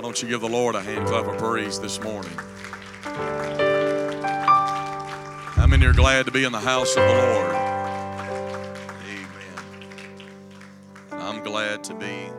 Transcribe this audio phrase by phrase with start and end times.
[0.00, 2.32] Why don't you give the Lord a hand clap of praise this morning?
[5.52, 7.54] How many are glad to be in the house of the Lord?
[9.04, 9.58] Amen.
[11.12, 12.30] I'm glad to be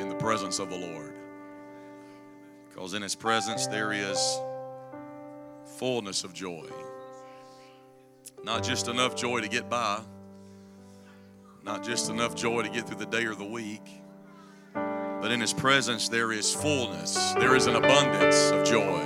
[0.00, 1.12] in the presence of the Lord.
[2.70, 4.40] Because in His presence there is
[5.76, 6.70] fullness of joy.
[8.44, 10.00] Not just enough joy to get by,
[11.62, 14.01] not just enough joy to get through the day or the week,
[15.22, 19.00] but in His presence there is fullness, there is an abundance of joy.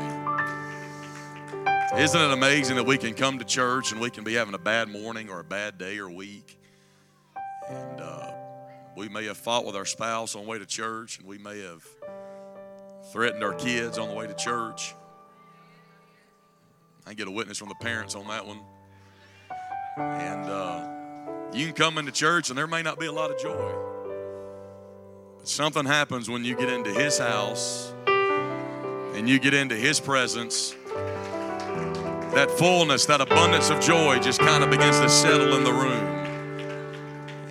[1.96, 4.58] Isn't it amazing that we can come to church and we can be having a
[4.58, 6.58] bad morning or a bad day or week?
[7.68, 8.32] And uh,
[8.96, 11.60] we may have fought with our spouse on the way to church, and we may
[11.60, 11.86] have
[13.12, 14.94] threatened our kids on the way to church.
[17.06, 18.60] I get a witness from the parents on that one.
[19.96, 20.88] And uh,
[21.52, 23.95] you can come into church and there may not be a lot of joy.
[25.46, 30.74] Something happens when you get into His house and you get into His presence.
[32.34, 36.04] That fullness, that abundance of joy just kind of begins to settle in the room.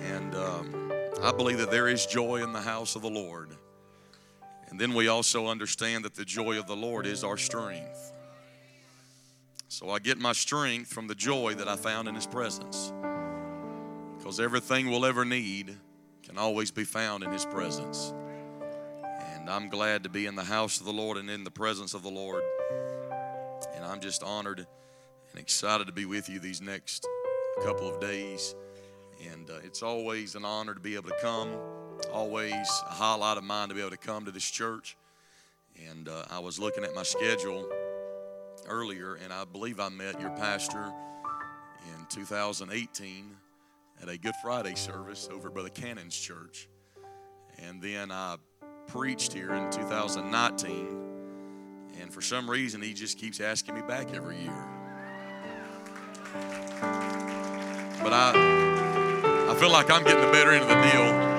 [0.04, 3.56] And um, I believe that there is joy in the house of the Lord.
[4.68, 8.12] And then we also understand that the joy of the Lord is our strength.
[9.68, 12.92] So I get my strength from the joy that I found in His presence.
[14.18, 15.78] Because everything we'll ever need
[16.26, 18.12] can always be found in His presence.
[19.32, 21.94] And I'm glad to be in the house of the Lord and in the presence
[21.94, 22.42] of the Lord.
[23.74, 27.06] And I'm just honored and excited to be with you these next
[27.62, 28.56] couple of days.
[29.32, 31.50] And uh, it's always an honor to be able to come,
[32.12, 34.96] always a highlight of mine to be able to come to this church.
[35.88, 37.68] And uh, I was looking at my schedule
[38.66, 40.92] earlier, and I believe I met your pastor
[41.94, 43.36] in 2018
[44.02, 46.68] at a Good Friday service over by the Cannon's church.
[47.58, 48.36] And then I
[48.86, 51.02] preached here in 2019,
[52.00, 54.64] and for some reason, he just keeps asking me back every year.
[58.02, 61.36] But I, I feel like I'm getting the better end of the deal.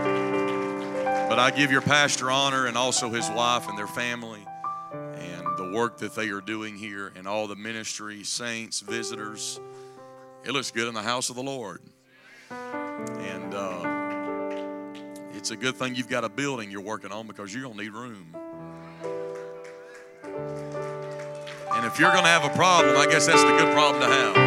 [1.29, 4.45] But I give your pastor honor and also his wife and their family
[4.93, 9.59] and the work that they are doing here and all the ministry, saints, visitors.
[10.45, 11.81] It looks good in the house of the Lord.
[12.49, 13.97] And uh,
[15.33, 17.83] it's a good thing you've got a building you're working on because you're going to
[17.83, 18.35] need room.
[21.73, 24.07] And if you're going to have a problem, I guess that's the good problem to
[24.07, 24.37] have.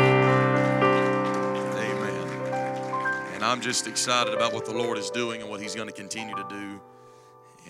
[1.76, 3.34] Amen.
[3.34, 5.94] And I'm just excited about what the Lord is doing and what He's going to
[5.94, 6.80] continue to do.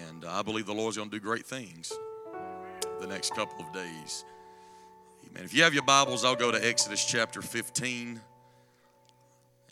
[0.08, 1.92] And I believe the Lord's going to do great things
[3.00, 4.24] the next couple of days.
[5.28, 5.44] Amen.
[5.44, 8.20] If you have your Bibles, I'll go to Exodus chapter 15,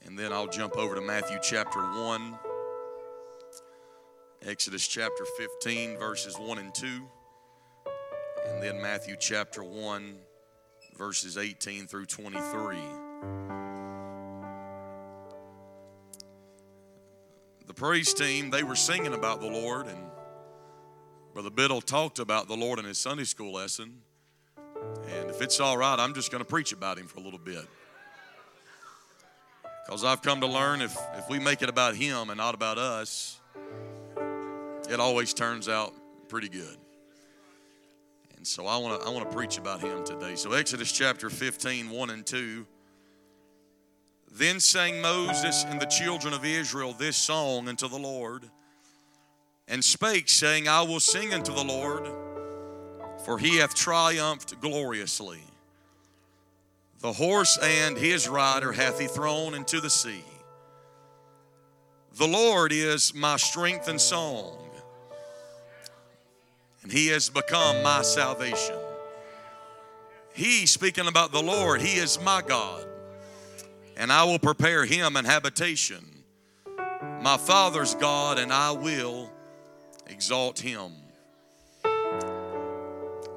[0.05, 2.39] and then I'll jump over to Matthew chapter 1.
[4.47, 6.87] Exodus chapter 15, verses 1 and 2,
[8.47, 10.15] and then Matthew chapter 1,
[10.97, 12.77] verses 18 through 23.
[17.67, 19.99] The praise team, they were singing about the Lord and
[21.35, 24.01] Brother Biddle talked about the Lord in his Sunday school lesson.
[24.87, 27.39] And if it's all right, I'm just going to preach about him for a little
[27.39, 27.65] bit.
[29.89, 32.77] Because I've come to learn if, if we make it about him and not about
[32.77, 33.41] us,
[34.91, 35.95] it always turns out
[36.29, 36.77] pretty good.
[38.37, 40.35] And so I want to I want to preach about him today.
[40.35, 42.67] So Exodus chapter 15, 1 and 2.
[44.31, 48.45] Then sang Moses and the children of Israel this song unto the Lord
[49.69, 52.07] and spake, saying, I will sing unto the Lord,
[53.25, 55.41] for he hath triumphed gloriously.
[57.01, 60.25] The horse and his rider hath he thrown into the sea.
[62.17, 64.59] The Lord is my strength and song,
[66.83, 68.75] and he has become my salvation.
[70.35, 72.85] He, speaking about the Lord, he is my God,
[73.97, 76.05] and I will prepare him an habitation.
[77.23, 79.31] My father's God, and I will
[80.09, 80.93] exalt him.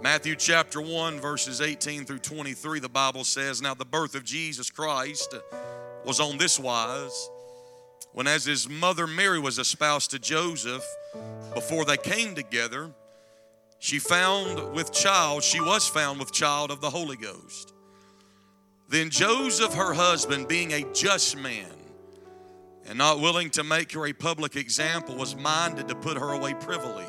[0.01, 4.71] Matthew chapter 1, verses 18 through 23, the Bible says, Now the birth of Jesus
[4.71, 5.35] Christ
[6.03, 7.29] was on this wise,
[8.11, 10.83] when as his mother Mary was espoused to Joseph,
[11.53, 12.89] before they came together,
[13.77, 17.71] she found with child, she was found with child of the Holy Ghost.
[18.89, 21.71] Then Joseph, her husband, being a just man,
[22.87, 26.55] and not willing to make her a public example, was minded to put her away
[26.55, 27.05] privily.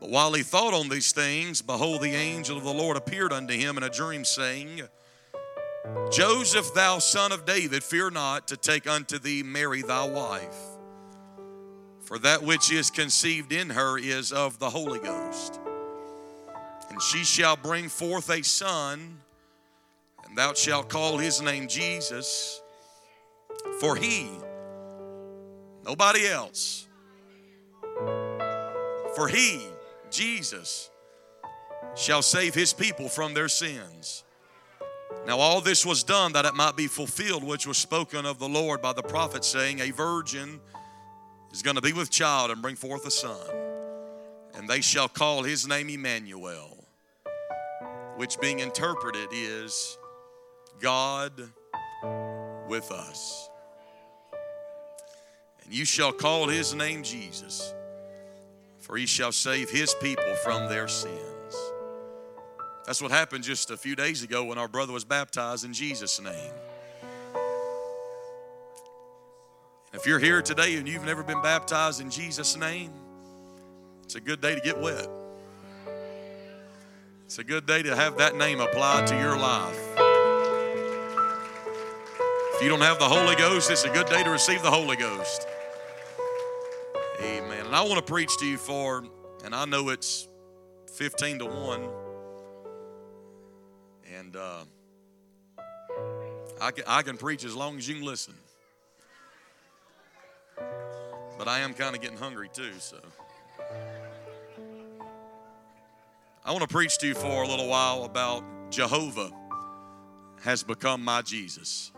[0.00, 3.54] But while he thought on these things, behold, the angel of the Lord appeared unto
[3.54, 4.82] him in a dream, saying,
[6.10, 10.56] Joseph, thou son of David, fear not to take unto thee Mary thy wife.
[12.04, 15.58] For that which is conceived in her is of the Holy Ghost.
[16.90, 19.18] And she shall bring forth a son,
[20.26, 22.62] and thou shalt call his name Jesus,
[23.80, 24.28] for he,
[25.84, 26.86] nobody else,
[29.16, 29.66] for he,
[30.14, 30.90] Jesus,
[31.96, 34.24] shall save his people from their sins.
[35.26, 38.48] Now, all this was done that it might be fulfilled, which was spoken of the
[38.48, 40.60] Lord by the prophet, saying, A virgin
[41.52, 43.38] is going to be with child and bring forth a son,
[44.54, 46.84] and they shall call his name Emmanuel,
[48.16, 49.98] which being interpreted is
[50.80, 51.32] God
[52.68, 53.48] with us.
[55.64, 57.72] And you shall call his name Jesus,
[58.84, 61.56] for he shall save his people from their sins.
[62.84, 66.20] That's what happened just a few days ago when our brother was baptized in Jesus'
[66.20, 66.52] name.
[69.94, 72.92] If you're here today and you've never been baptized in Jesus' name,
[74.02, 75.08] it's a good day to get wet.
[77.24, 79.80] It's a good day to have that name applied to your life.
[82.54, 84.96] If you don't have the Holy Ghost, it's a good day to receive the Holy
[84.96, 85.46] Ghost.
[87.74, 89.02] And I want to preach to you for,
[89.44, 90.28] and I know it's
[90.96, 91.88] 15 to 1.
[94.16, 94.62] And uh,
[96.60, 98.34] I, can, I can preach as long as you can listen.
[100.56, 103.00] But I am kind of getting hungry too, so.
[106.44, 109.32] I want to preach to you for a little while about Jehovah
[110.44, 111.90] has become my Jesus.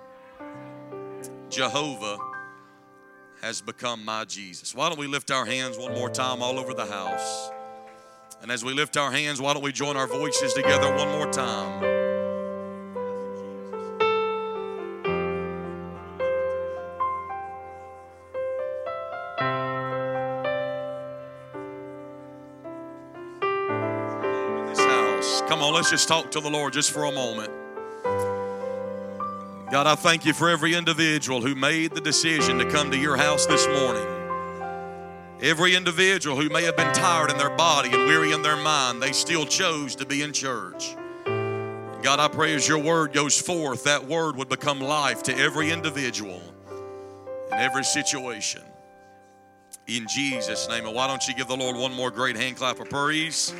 [1.50, 2.16] Jehovah
[3.42, 4.74] has become my Jesus.
[4.74, 7.50] Why don't we lift our hands one more time all over the house?
[8.42, 11.30] And as we lift our hands, why don't we join our voices together one more
[11.30, 12.06] time?
[25.48, 27.65] Come on, let's just talk to the Lord just for a moment.
[29.70, 33.16] God, I thank you for every individual who made the decision to come to your
[33.16, 34.06] house this morning.
[35.42, 39.02] Every individual who may have been tired in their body and weary in their mind,
[39.02, 40.94] they still chose to be in church.
[41.24, 45.72] God, I pray as your word goes forth, that word would become life to every
[45.72, 46.40] individual
[47.48, 48.62] in every situation.
[49.88, 50.86] In Jesus' name.
[50.86, 53.52] And why don't you give the Lord one more great hand clap of praise?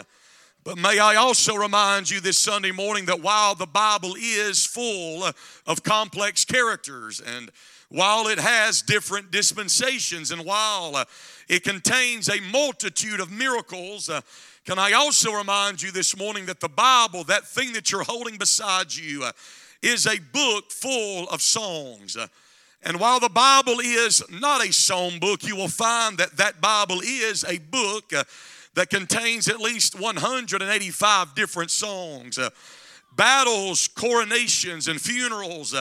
[0.63, 5.23] But may I also remind you this Sunday morning that while the Bible is full
[5.23, 5.31] uh,
[5.65, 7.51] of complex characters and
[7.89, 11.05] while it has different dispensations and while uh,
[11.47, 14.09] it contains a multitude of miracles,
[14.65, 18.37] can I also remind you this morning that the Bible, that thing that you're holding
[18.37, 19.31] beside you, uh,
[19.83, 22.17] is a book full of songs.
[22.17, 22.25] Uh,
[22.81, 27.01] and while the Bible is not a song book, you will find that that Bible
[27.03, 28.23] is a book uh,
[28.73, 32.39] that contains at least 185 different songs.
[32.39, 32.49] Uh,
[33.15, 35.75] battles, coronations, and funerals,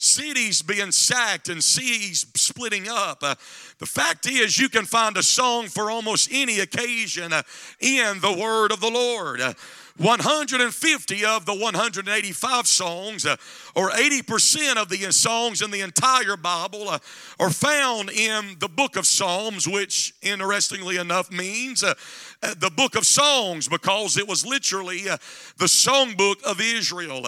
[0.00, 3.18] cities being sacked and seas splitting up.
[3.22, 3.34] Uh,
[3.78, 7.42] the fact is, you can find a song for almost any occasion uh,
[7.78, 9.40] in the Word of the Lord.
[9.40, 9.52] Uh,
[10.00, 13.36] 150 of the 185 songs, uh,
[13.74, 16.98] or 80% of the songs in the entire Bible, uh,
[17.38, 21.94] are found in the book of Psalms, which interestingly enough means uh,
[22.42, 25.18] uh the book of songs because it was literally uh,
[25.58, 27.26] the songbook of Israel.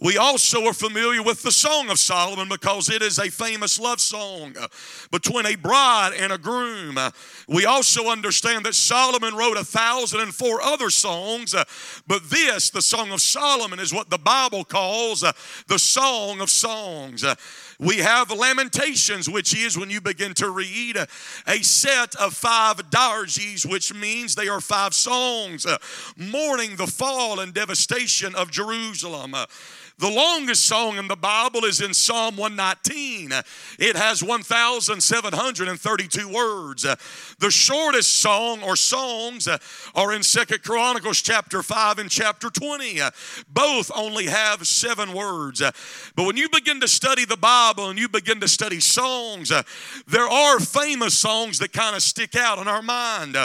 [0.00, 4.00] We also are familiar with the Song of Solomon because it is a famous love
[4.00, 4.54] song
[5.10, 6.96] between a bride and a groom.
[7.48, 11.52] We also understand that Solomon wrote a thousand and four other songs,
[12.06, 15.24] but this, the Song of Solomon, is what the Bible calls
[15.66, 17.24] the Song of Songs.
[17.80, 23.66] We have Lamentations, which is when you begin to read a set of five dirges,
[23.66, 25.66] which means they are five songs
[26.16, 29.34] mourning the fall and devastation of Jerusalem.
[29.98, 33.32] The longest song in the Bible is in Psalm 119.
[33.80, 36.86] It has 1,732 words.
[37.40, 39.48] The shortest song or songs
[39.96, 43.00] are in Second Chronicles chapter 5 and chapter 20.
[43.48, 45.60] Both only have seven words.
[46.14, 49.50] But when you begin to study the Bible and you begin to study songs,
[50.06, 53.36] there are famous songs that kind of stick out in our mind.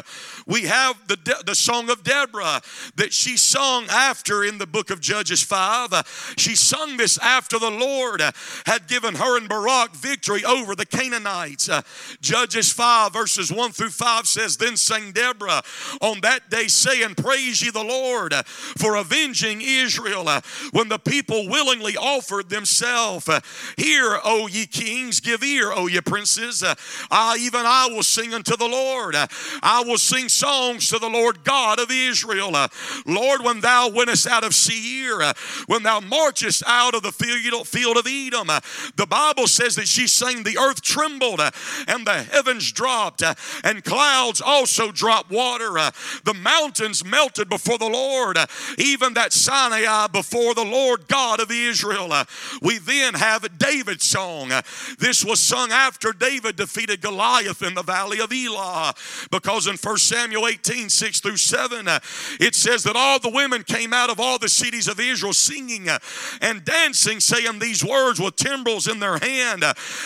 [0.45, 1.17] We have the,
[1.47, 2.61] the song of Deborah
[2.97, 6.42] that she sung after in the book of Judges 5.
[6.43, 8.33] She sung this after the Lord uh,
[8.65, 11.69] had given her and Barak victory over the Canaanites.
[11.69, 11.83] Uh,
[12.19, 15.63] Judges 5, verses 1 through 5 says, Then sang Deborah
[16.01, 20.99] on that day, saying, Praise ye the Lord uh, for avenging Israel uh, when the
[20.99, 23.29] people willingly offered themselves.
[23.77, 26.61] Hear, O ye kings, give ear, O ye princes.
[27.09, 29.15] I, even I, will sing unto the Lord.
[29.15, 32.51] I will sing songs to the Lord God of Israel.
[33.05, 35.33] Lord, when thou wentest out of Seir,
[35.67, 38.49] when thou marched marchest out of the field of Edom.
[38.49, 38.59] Uh,
[38.95, 41.51] the Bible says that she sang, The earth trembled uh,
[41.87, 45.73] and the heavens dropped, uh, and clouds also dropped water.
[46.23, 48.37] The mountains melted before the Lord,
[48.79, 52.11] even that Sinai before the Lord God of Israel.
[52.63, 54.49] We then have David's song.
[54.97, 58.95] This was sung after David defeated Goliath in the valley of Elah,
[59.29, 61.87] because in 1 Samuel 18 6 through 7,
[62.39, 65.87] it says that all the women came out of all the cities of Israel singing
[66.41, 69.63] and dancing, saying these words with timbrels in their hand.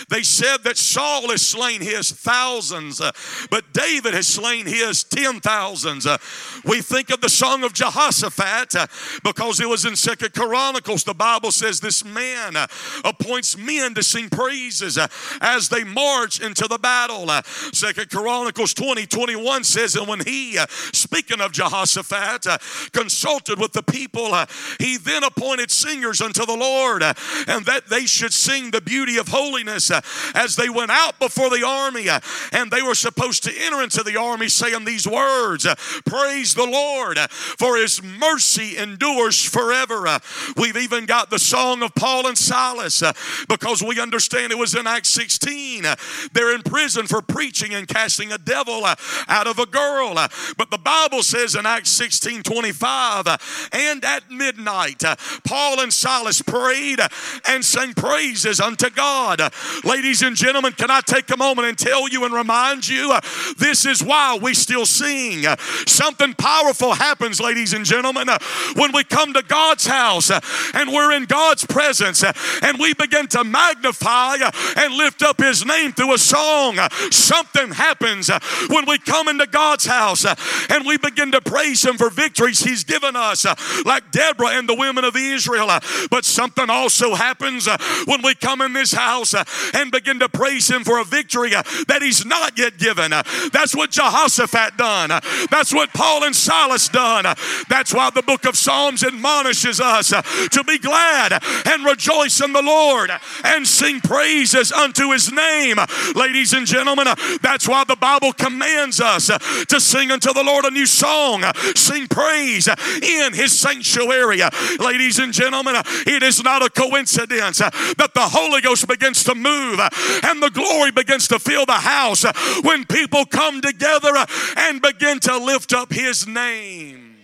[0.10, 3.12] They said that Saul has slain his thousands, uh,
[3.50, 6.06] but David has slain his ten thousands.
[6.06, 6.18] Uh,
[6.66, 8.88] we think of the song of Jehoshaphat uh,
[9.24, 11.04] because it was in Second Chronicles.
[11.04, 12.56] The Bible says this man
[13.04, 14.98] appoints men to sing praises
[15.42, 17.28] as they march into the battle.
[17.74, 20.58] Second Chronicles 20 21 says, And when he,
[20.94, 24.34] speaking of Jehoshaphat, consulted with the people,
[24.80, 27.14] he then appointed singers unto the Lord, uh,
[27.48, 30.02] and that they should sing the beauty of holiness uh,
[30.34, 32.10] as they went out before the army.
[32.10, 32.20] Uh,
[32.52, 36.66] and they were supposed to enter into the army saying these words uh, Praise the
[36.66, 40.08] Lord, uh, for his mercy endures forever.
[40.08, 40.20] Uh,
[40.56, 43.04] we've even got the song of Paul and Silas
[43.48, 45.86] because we understand it was in Acts 16.
[46.34, 50.16] They're in prison for preaching and casting a devil out of a girl.
[50.58, 55.04] But the Bible says in Acts 16 25, and at midnight,
[55.44, 57.00] Paul and Silas prayed
[57.48, 59.42] and sang praises unto God.
[59.84, 63.22] Ladies and gentlemen, can I take a moment and tell you and remind you uh,
[63.58, 65.44] this is why we still sing.
[65.86, 68.38] Something powerful happens, ladies and gentlemen, uh,
[68.76, 70.40] when we come to God's house uh,
[70.74, 74.38] and we're in God's presence and we begin to magnify
[74.78, 76.78] and lift up His name through a song.
[77.12, 78.30] Something happens
[78.70, 80.26] when we come into God's house
[80.70, 83.46] and we begin to praise Him for victories He's given us,
[83.86, 85.68] like Deborah and the women of Israel.
[86.10, 89.44] But something also happens uh, when we come in this house uh,
[89.74, 93.14] and begin to praise Him for a victory uh, that He's not yet given.
[93.14, 95.12] Uh, that's what Jehoshaphat done.
[95.12, 95.20] Uh,
[95.50, 97.26] that's what Paul and Silas done.
[97.26, 97.36] Uh,
[97.70, 102.62] that's why the book of Psalms admonishes us to be glad and rejoice in the
[102.62, 103.12] Lord
[103.44, 105.78] and sing praises unto His name.
[106.16, 107.08] Ladies and gentlemen,
[107.42, 111.44] that's why the Bible commands us to sing unto the Lord a new song,
[111.76, 114.42] sing praise in His sanctuary.
[114.80, 119.36] Ladies and gentlemen, it is not a coincidence uh, that the Holy Ghost begins to
[119.36, 119.90] move uh,
[120.24, 122.34] and the glory begins to fill the house uh,
[122.64, 124.12] when people come together
[124.58, 127.18] and begin to lift up His name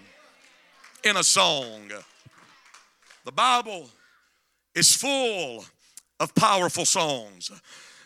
[1.04, 1.92] in a song.
[3.26, 3.90] The Bible
[4.76, 5.66] is full
[6.20, 7.52] of powerful songs.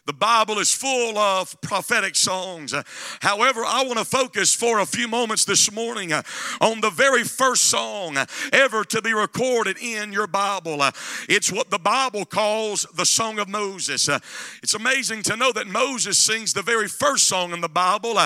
[0.08, 2.74] The Bible is full of prophetic songs.
[3.20, 6.22] However, I want to focus for a few moments this morning uh,
[6.62, 8.16] on the very first song
[8.54, 10.82] ever to be recorded in your Bible.
[10.82, 10.92] Uh,
[11.28, 14.08] it's what the Bible calls the Song of Moses.
[14.08, 14.20] Uh,
[14.64, 18.18] it's amazing to know that Moses sings the very first song in the Bible,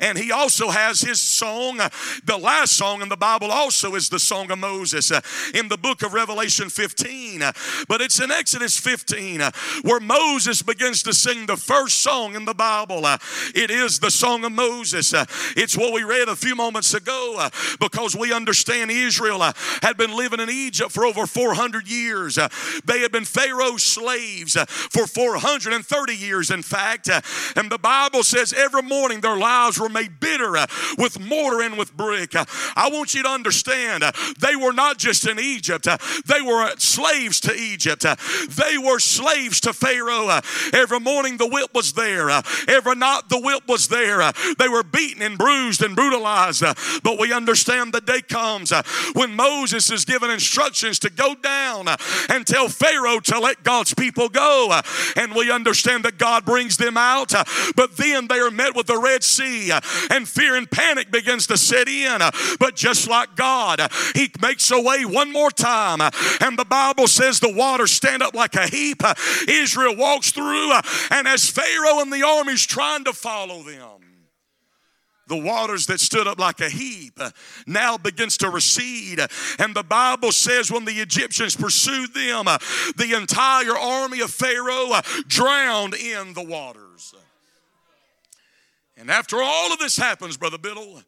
[0.00, 1.80] and he also has his song.
[2.22, 5.10] The last song in the Bible also is the Song of Moses
[5.52, 7.40] in the book of Revelation 15.
[7.88, 9.40] But it's in Exodus 15
[9.82, 13.06] where Moses begins to sing the first song in the Bible.
[13.06, 13.16] Uh,
[13.54, 15.14] it is the Song of Moses.
[15.14, 15.24] Uh,
[15.56, 17.48] it's what we read a few moments ago uh,
[17.80, 22.36] because we understand Israel uh, had been living in Egypt for over 400 years.
[22.36, 22.50] Uh,
[22.84, 27.08] they had been Pharaoh's slaves uh, for 430 years, in fact.
[27.56, 30.52] and the Bible says every morning their lives were made bitter
[30.98, 32.34] with mortar and with brick.
[32.34, 34.04] I want you to understand
[34.40, 35.88] they were not just in Egypt,
[36.26, 38.02] they were slaves to Egypt.
[38.02, 40.40] They were slaves to Pharaoh.
[40.74, 44.20] Every morning the whip was there, uh, every night the whip was there.
[44.20, 46.62] Uh, they were beaten and bruised and brutalized.
[46.62, 48.72] Uh, but we understand the day comes
[49.14, 51.86] when Moses is given instructions to go down
[52.28, 54.80] and tell Pharaoh to let God's people go.
[55.16, 57.32] And we understand that God brings them out.
[57.76, 59.70] But then they are met with the Red Sea
[60.10, 62.18] and fear and panic begins to set in.
[62.58, 63.80] But just like God,
[64.14, 66.00] He makes a way one more time.
[66.40, 69.02] And the Bible says the waters stand up like a heap.
[69.48, 70.72] Israel walks through,
[71.10, 74.04] and as Pharaoh and the armies trying to follow them,
[75.26, 77.18] the waters that stood up like a heap
[77.66, 79.20] now begins to recede.
[79.58, 82.44] And the bible says when the egyptians pursued them
[82.96, 87.14] the entire army of pharaoh drowned in the waters.
[88.96, 91.02] And after all of this happens brother biddle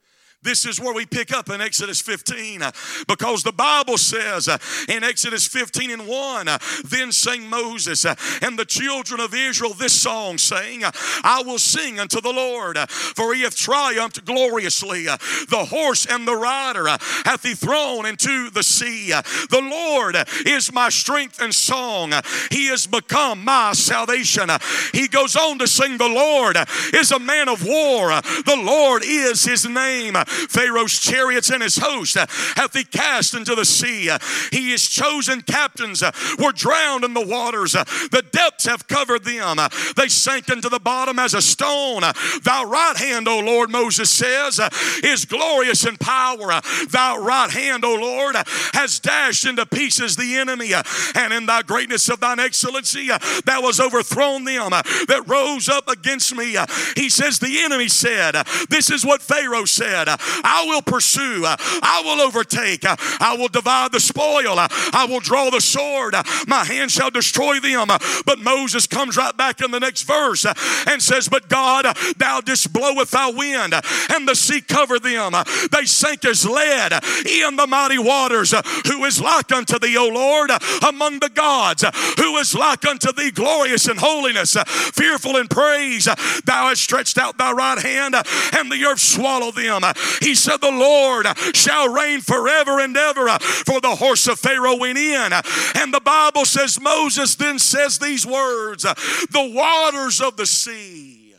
[0.46, 2.70] this is where we pick up in Exodus 15 uh,
[3.08, 8.14] because the Bible says uh, in Exodus 15 and 1 uh, then sang Moses uh,
[8.42, 10.92] and the children of Israel this song, saying, uh,
[11.24, 15.04] I will sing unto the Lord, uh, for he hath triumphed gloriously.
[15.04, 19.10] The horse and the rider hath he thrown into the sea.
[19.10, 22.12] The Lord is my strength and song.
[22.50, 24.48] He has become my salvation.
[24.92, 26.56] He goes on to sing, The Lord
[26.94, 28.08] is a man of war.
[28.44, 30.14] The Lord is his name.
[30.48, 32.26] Pharaoh's chariots and his host uh,
[32.56, 34.10] hath he cast into the sea.
[34.10, 34.18] Uh,
[34.52, 37.74] he has chosen captains uh, were drowned in the waters.
[37.74, 39.58] Uh, the depths have covered them.
[39.58, 42.04] Uh, they sank into the bottom as a stone.
[42.04, 42.12] Uh,
[42.44, 44.60] thy right hand, O Lord, Moses says,
[45.02, 46.60] is glorious in power.
[46.90, 48.36] Thy right hand, O Lord,
[48.74, 50.72] has dashed into pieces the enemy.
[51.14, 53.08] And in thy greatness of thine excellency,
[53.44, 56.56] thou was overthrown them that rose up against me.
[56.96, 58.32] He says, The enemy said,
[58.68, 60.08] This is what Pharaoh said.
[60.44, 61.44] I will pursue.
[61.46, 62.84] I will overtake.
[62.84, 64.56] I will divide the spoil.
[64.58, 66.14] I will draw the sword.
[66.46, 67.88] My hand shall destroy them.
[68.24, 70.46] But Moses comes right back in the next verse
[70.86, 71.86] and says, But God,
[72.16, 73.74] thou didst blow with thy wind,
[74.10, 75.32] and the sea covered them.
[75.70, 76.92] They sank as lead
[77.26, 78.52] in the mighty waters.
[78.86, 80.50] Who is like unto thee, O Lord,
[80.86, 81.84] among the gods?
[82.18, 84.56] Who is like unto thee, glorious in holiness,
[84.94, 86.04] fearful in praise?
[86.04, 89.82] Thou hast stretched out thy right hand, and the earth swallowed them.
[90.20, 93.28] He said, The Lord shall reign forever and ever.
[93.28, 95.32] Uh, for the horse of Pharaoh went in.
[95.74, 98.94] And the Bible says, Moses then says these words uh,
[99.30, 101.34] The waters of the sea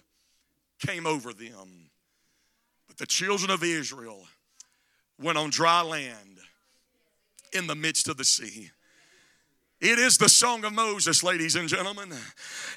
[0.86, 1.89] came over them.
[2.88, 4.25] But the children of Israel
[5.19, 6.39] went on dry land
[7.53, 8.71] in the midst of the sea.
[9.80, 12.12] It is the song of Moses, ladies and gentlemen.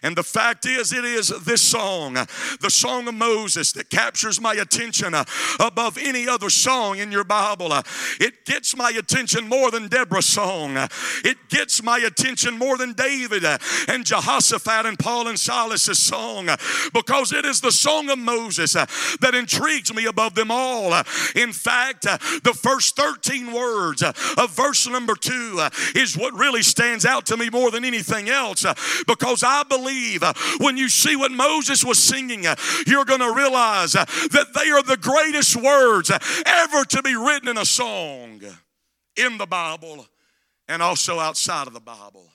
[0.02, 2.12] And the fact is, it is this song,
[2.60, 5.24] the song of Moses, that captures my attention uh,
[5.58, 7.72] above any other song in your Bible.
[7.72, 7.82] Uh,
[8.20, 10.76] it gets my attention more than Deborah's song.
[10.76, 10.88] Uh,
[11.24, 13.56] it gets my attention more than David uh,
[13.88, 16.58] and Jehoshaphat and Paul and Silas's song uh,
[16.92, 18.84] because it is the song of Moses uh,
[19.22, 20.92] that intrigues me above them all.
[21.34, 27.06] In fact, the first 13 words of verse number two is what really stands stands
[27.06, 28.74] out to me more than anything else uh,
[29.06, 33.32] because I believe uh, when you see what Moses was singing, uh, you're going to
[33.32, 38.40] realize that they are the greatest words ever to be written in a song
[39.16, 40.06] in the Bible
[40.66, 42.26] and also outside of the Bible.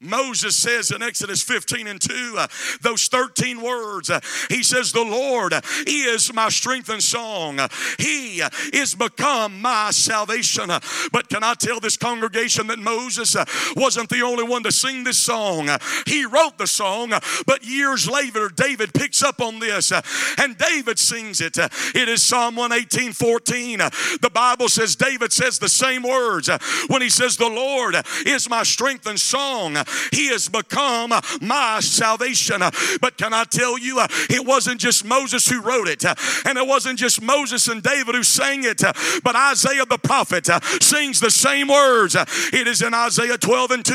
[0.00, 2.46] Moses says in Exodus 15 and 2, uh,
[2.80, 5.52] those 13 words, uh, he says, The Lord
[5.86, 7.60] is my strength and song.
[7.98, 10.68] He is become my salvation.
[11.12, 13.44] But can I tell this congregation that Moses uh,
[13.76, 15.68] wasn't the only one to sing this song?
[16.06, 17.10] He wrote the song,
[17.46, 20.00] but years later, David picks up on this uh,
[20.38, 21.58] and David sings it.
[21.58, 23.78] It is Psalm 118 14.
[23.78, 26.48] The Bible says, David says the same words
[26.88, 29.76] when he says, The Lord is my strength and song.
[30.12, 32.60] He has become my salvation.
[33.00, 36.04] But can I tell you, it wasn't just Moses who wrote it,
[36.46, 38.82] and it wasn't just Moses and David who sang it,
[39.22, 40.48] but Isaiah the prophet
[40.82, 42.14] sings the same words.
[42.14, 43.92] It is in Isaiah 12 and 2.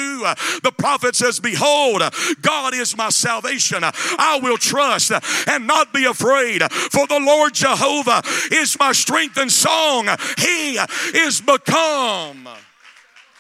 [0.64, 2.02] The prophet says, Behold,
[2.42, 3.84] God is my salvation.
[3.84, 5.12] I will trust
[5.48, 10.08] and not be afraid, for the Lord Jehovah is my strength and song.
[10.38, 10.78] He
[11.14, 12.48] is become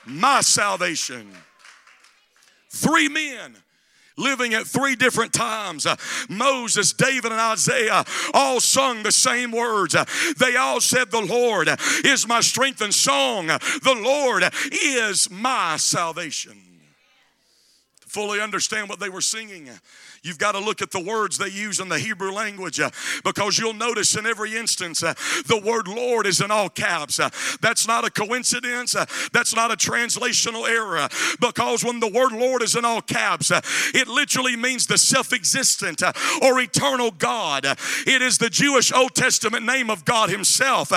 [0.05, 1.31] my salvation.
[2.75, 3.55] Three men
[4.17, 5.85] living at three different times.
[5.85, 5.95] Uh,
[6.29, 9.95] Moses, David, and Isaiah all sung the same words.
[9.95, 10.05] Uh,
[10.37, 11.69] they all said, The Lord
[12.03, 13.47] is my strength and song.
[13.47, 16.57] The Lord is my salvation.
[18.01, 19.69] To fully understand what they were singing,
[20.25, 22.89] You've got to look at the words they use in the Hebrew language uh,
[23.23, 25.13] because you'll notice in every instance uh,
[25.45, 27.19] the word Lord is in all caps.
[27.19, 27.29] Uh,
[27.61, 28.95] that's not a coincidence.
[28.95, 31.07] Uh, that's not a translational error
[31.39, 33.61] because when the word Lord is in all caps, uh,
[33.93, 36.11] it literally means the self existent uh,
[36.41, 37.63] or eternal God.
[37.63, 40.89] it is the Jewish Old Testament name of God Himself.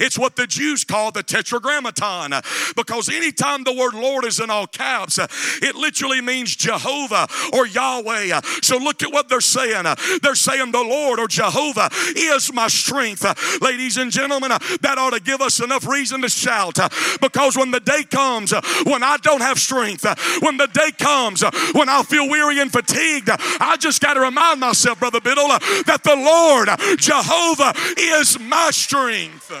[0.00, 2.40] it's what the Jews call the Tetragrammaton
[2.76, 8.40] because anytime the word Lord is in all caps, it literally means Jehovah or Yahweh.
[8.62, 9.84] So look at what they're saying.
[10.22, 13.24] They're saying, The Lord or Jehovah is my strength.
[13.60, 16.78] Ladies and gentlemen, that ought to give us enough reason to shout
[17.20, 18.52] because when the day comes
[18.84, 20.04] when I don't have strength,
[20.42, 24.60] when the day comes when I feel weary and fatigued, I just got to remind
[24.60, 29.52] myself, Brother Biddle, that the Lord, Jehovah, is my strength.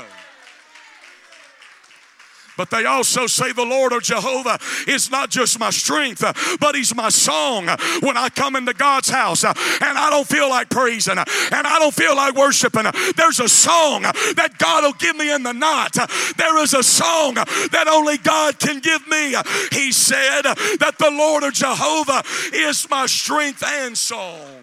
[2.56, 6.74] But they also say the Lord or Jehovah is not just my strength, uh, but
[6.74, 7.68] He's my song.
[7.68, 11.28] Uh, when I come into God's house uh, and I don't feel like praising and
[11.52, 12.84] I don't feel like worshiping,
[13.16, 15.96] there's a song that God will give me in the night.
[16.36, 19.34] There is a song that only God can give me.
[19.72, 24.62] He said that the Lord or Jehovah is my strength and song.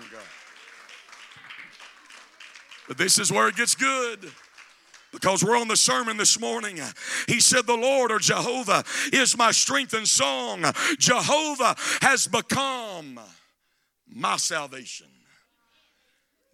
[2.87, 4.31] But this is where it gets good
[5.13, 6.81] because we're on the sermon this morning.
[7.27, 10.65] He said, The Lord or Jehovah is my strength and song.
[10.97, 13.19] Jehovah has become
[14.09, 15.12] my salvation.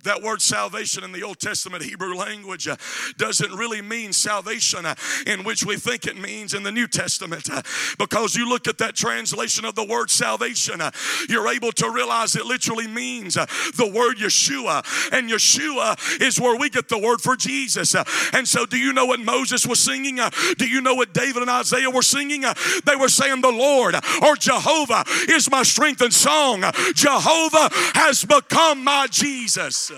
[0.03, 2.77] That word salvation in the Old Testament Hebrew language uh,
[3.17, 4.95] doesn't really mean salvation uh,
[5.27, 7.49] in which we think it means in the New Testament.
[7.51, 7.61] Uh,
[7.97, 10.91] because you look at that translation of the word salvation, uh,
[11.27, 14.85] you're able to realize it literally means uh, the word Yeshua.
[15.11, 17.93] And Yeshua is where we get the word for Jesus.
[17.93, 20.19] Uh, and so, do you know what Moses was singing?
[20.57, 22.41] do you know what David and Isaiah were singing?
[22.85, 26.63] they were saying, The Lord or Jehovah is my strength and song.
[26.93, 29.91] Jehovah has become my Jesus.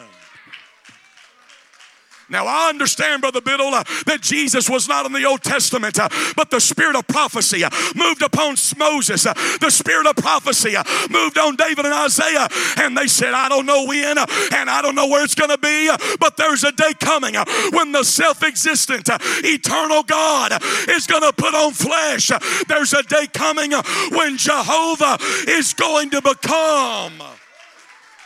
[2.32, 6.08] Now, I understand, Brother Biddle, uh, that Jesus was not in the Old Testament, uh,
[6.38, 9.26] but the spirit of prophecy uh, moved upon Moses.
[9.26, 12.48] Uh, the spirit of prophecy uh, moved on David and Isaiah.
[12.78, 15.50] And they said, I don't know when, uh, and I don't know where it's going
[15.50, 17.36] to be, but there's a day coming
[17.72, 19.10] when the self existent,
[19.44, 20.54] eternal God
[20.88, 22.32] is going to put on flesh.
[22.68, 23.74] There's a day coming
[24.12, 25.18] when Jehovah
[25.50, 27.22] is going to become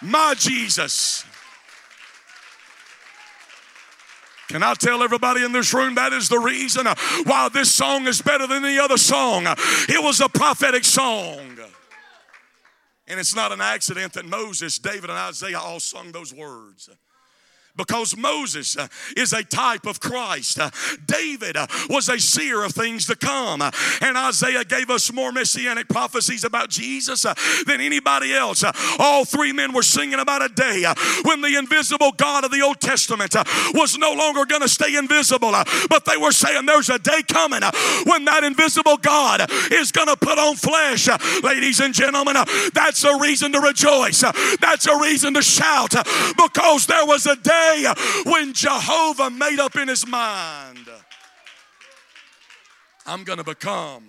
[0.01, 1.25] my Jesus.
[4.47, 6.85] Can I tell everybody in this room that is the reason
[7.23, 9.45] why this song is better than any other song?
[9.47, 11.57] It was a prophetic song.
[13.07, 16.89] And it's not an accident that Moses, David, and Isaiah all sung those words
[17.75, 20.59] because Moses uh, is a type of Christ.
[20.59, 20.69] Uh,
[21.05, 23.61] David uh, was a seer of things to come.
[23.61, 27.33] Uh, and Isaiah gave us more messianic prophecies about Jesus uh,
[27.65, 28.63] than anybody else.
[28.63, 30.85] Uh, all three men were singing about a day
[31.23, 33.35] when the invisible God of the Old Testament
[33.73, 35.51] was no longer going to stay invisible,
[35.89, 37.61] but they were saying there's a day coming
[38.05, 41.07] when that invisible God is going to put on flesh.
[41.43, 42.35] Ladies and gentlemen,
[42.73, 44.21] that's a reason to rejoice.
[44.59, 45.91] That's a reason to shout
[46.37, 47.85] because there was a day day
[48.25, 50.87] when Jehovah made up in his mind,
[53.05, 54.03] I'm going to become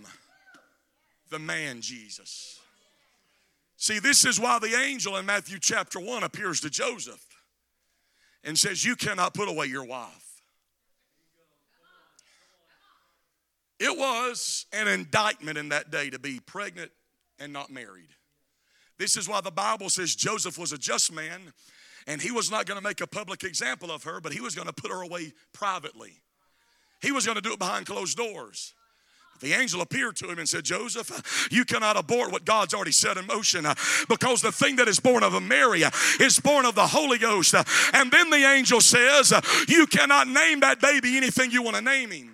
[1.30, 2.60] the man Jesus.
[3.76, 7.24] See, this is why the angel in Matthew chapter 1 appears to Joseph
[8.42, 10.22] and says, You cannot put away your wife.
[13.78, 16.90] It was an indictment in that day to be pregnant
[17.38, 18.08] and not married.
[18.98, 21.52] This is why the Bible says Joseph was a just man
[22.06, 24.54] and he was not going to make a public example of her, but he was
[24.54, 26.20] going to put her away privately.
[27.02, 28.74] He was going to do it behind closed doors.
[29.40, 33.16] The angel appeared to him and said, Joseph, you cannot abort what God's already set
[33.16, 33.74] in motion uh,
[34.08, 35.90] because the thing that is born of a Mary uh,
[36.20, 37.54] is born of the Holy Ghost.
[37.54, 39.34] Uh, and then the angel says,
[39.68, 42.32] You cannot name that baby anything you want to name him.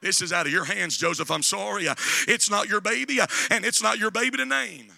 [0.00, 1.30] This is out of your hands, Joseph.
[1.30, 1.86] I'm sorry.
[2.28, 4.92] It's not your baby, and it's not your baby to name.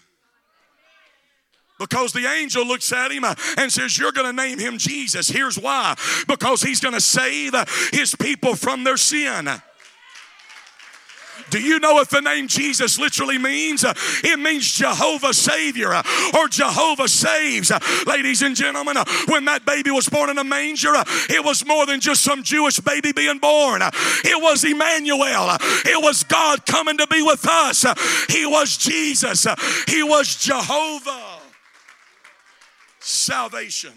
[1.77, 5.27] Because the angel looks at him uh, and says, You're going to name him Jesus.
[5.27, 5.95] Here's why
[6.27, 9.49] because he's going to save uh, his people from their sin.
[11.49, 13.83] Do you know what the name Jesus literally means?
[13.83, 16.03] Uh, it means Jehovah Savior uh,
[16.37, 17.71] or Jehovah saves.
[17.71, 20.93] Uh, ladies and gentlemen, when that baby was born in a manger,
[21.29, 23.81] it was more than just some Jewish baby being born.
[23.83, 25.57] It was Emmanuel.
[25.85, 27.85] It was God coming to be with us.
[28.29, 29.45] He was Jesus.
[29.87, 31.24] He was Jehovah.
[33.07, 33.93] Salvation.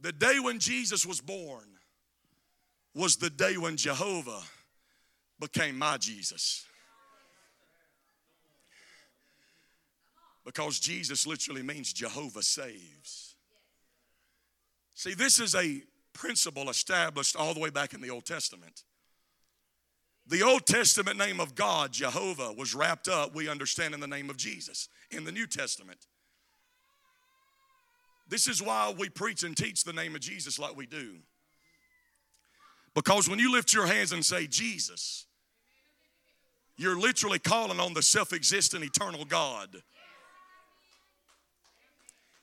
[0.00, 1.62] The day when Jesus was born
[2.92, 4.42] was the day when Jehovah
[5.38, 6.66] became my Jesus.
[10.44, 13.36] Because Jesus literally means Jehovah saves.
[14.94, 18.82] See, this is a principle established all the way back in the Old Testament.
[20.26, 24.30] The Old Testament name of God, Jehovah, was wrapped up, we understand, in the name
[24.30, 26.08] of Jesus in the New Testament.
[28.28, 31.16] This is why we preach and teach the name of Jesus like we do.
[32.94, 35.26] Because when you lift your hands and say, Jesus,
[36.76, 39.82] you're literally calling on the self existent eternal God.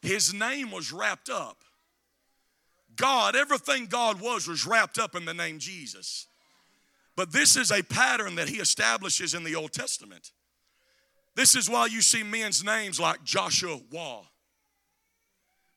[0.02, 1.58] His name was wrapped up.
[2.96, 6.28] God, everything God was, was wrapped up in the name Jesus.
[7.15, 10.32] But this is a pattern that he establishes in the Old Testament.
[11.36, 13.80] This is why you see men's names like Joshua,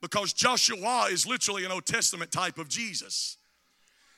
[0.04, 3.38] because Joshua is literally an Old Testament type of Jesus.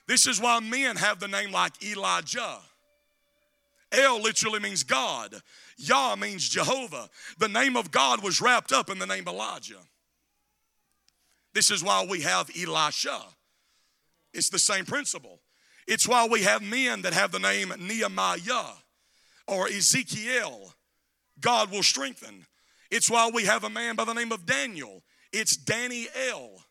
[0.08, 2.58] This is why men have the name like Elijah.
[3.92, 5.36] El literally means God.
[5.76, 7.08] Yah means Jehovah.
[7.38, 9.78] The name of God was wrapped up in the name Elijah.
[11.54, 13.20] This is why we have Elisha.
[14.34, 15.38] It's the same principle.
[15.86, 18.72] It's why we have men that have the name Nehemiah
[19.46, 20.74] or Ezekiel.
[21.38, 22.44] God will strengthen.
[22.90, 25.04] It's why we have a man by the name of Daniel.
[25.36, 26.62] It's Daniel.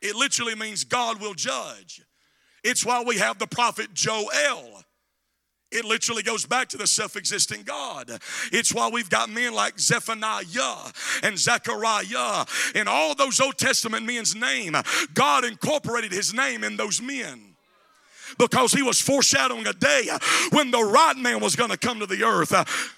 [0.00, 2.00] It literally means God will judge.
[2.64, 4.82] It's why we have the prophet Joel.
[5.70, 8.10] It literally goes back to the self existing God.
[8.52, 14.34] It's why we've got men like Zephaniah and Zechariah and all those Old Testament men's
[14.34, 14.74] name.
[15.12, 17.54] God incorporated his name in those men
[18.38, 20.08] because he was foreshadowing a day
[20.50, 22.94] when the right man was going to come to the earth.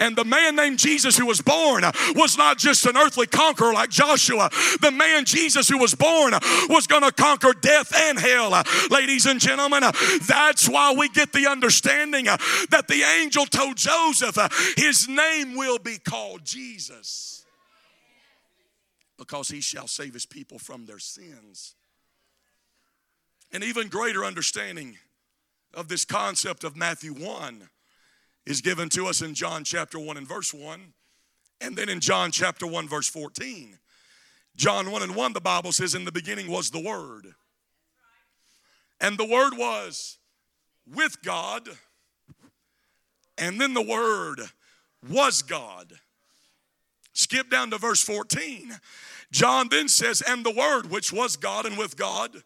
[0.00, 3.90] And the man named Jesus who was born was not just an earthly conqueror like
[3.90, 4.50] Joshua.
[4.80, 6.32] The man Jesus who was born
[6.68, 8.62] was going to conquer death and hell.
[8.90, 9.82] Ladies and gentlemen,
[10.26, 14.36] that's why we get the understanding that the angel told Joseph
[14.76, 17.44] his name will be called Jesus
[19.18, 21.74] because he shall save his people from their sins.
[23.52, 24.98] An even greater understanding
[25.72, 27.68] of this concept of Matthew 1
[28.46, 30.80] is given to us in John chapter 1 and verse 1,
[31.60, 33.78] and then in John chapter 1, verse 14.
[34.56, 37.34] John 1 and 1, the Bible says, In the beginning was the Word.
[39.00, 40.18] And the Word was
[40.92, 41.68] with God,
[43.38, 44.40] and then the Word
[45.10, 45.94] was God.
[47.12, 48.74] Skip down to verse 14.
[49.32, 52.42] John then says, And the Word, which was God and with God,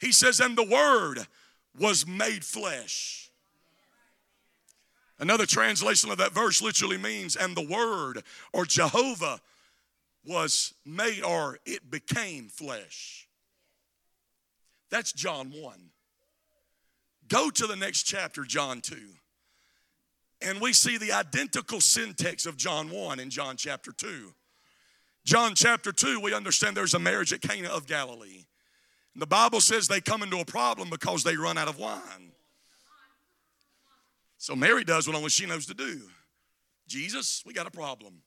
[0.00, 1.26] he says, And the Word
[1.78, 3.21] was made flesh
[5.18, 8.22] Another translation of that verse literally means, and the Word
[8.52, 9.40] or Jehovah
[10.24, 13.28] was made or it became flesh.
[14.90, 15.90] That's John 1.
[17.28, 18.96] Go to the next chapter, John 2.
[20.42, 24.34] And we see the identical syntax of John 1 in John chapter 2.
[25.24, 28.44] John chapter 2, we understand there's a marriage at Cana of Galilee.
[29.14, 32.31] The Bible says they come into a problem because they run out of wine.
[34.42, 36.00] So Mary does what only she knows to do.
[36.88, 38.22] Jesus, we got a problem.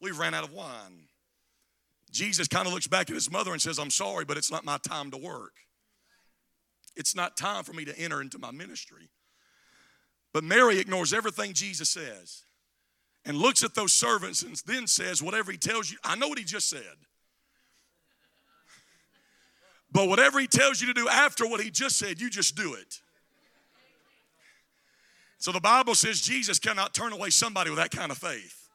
[0.00, 1.08] We've ran out of wine.
[2.12, 4.64] Jesus kind of looks back at his mother and says, I'm sorry, but it's not
[4.64, 5.54] my time to work.
[6.94, 9.10] It's not time for me to enter into my ministry.
[10.32, 12.44] But Mary ignores everything Jesus says
[13.24, 16.38] and looks at those servants and then says, Whatever he tells you, I know what
[16.38, 16.78] he just said.
[19.90, 22.74] But whatever he tells you to do after what he just said, you just do
[22.74, 23.00] it.
[25.44, 28.70] So the Bible says Jesus cannot turn away somebody with that kind of faith.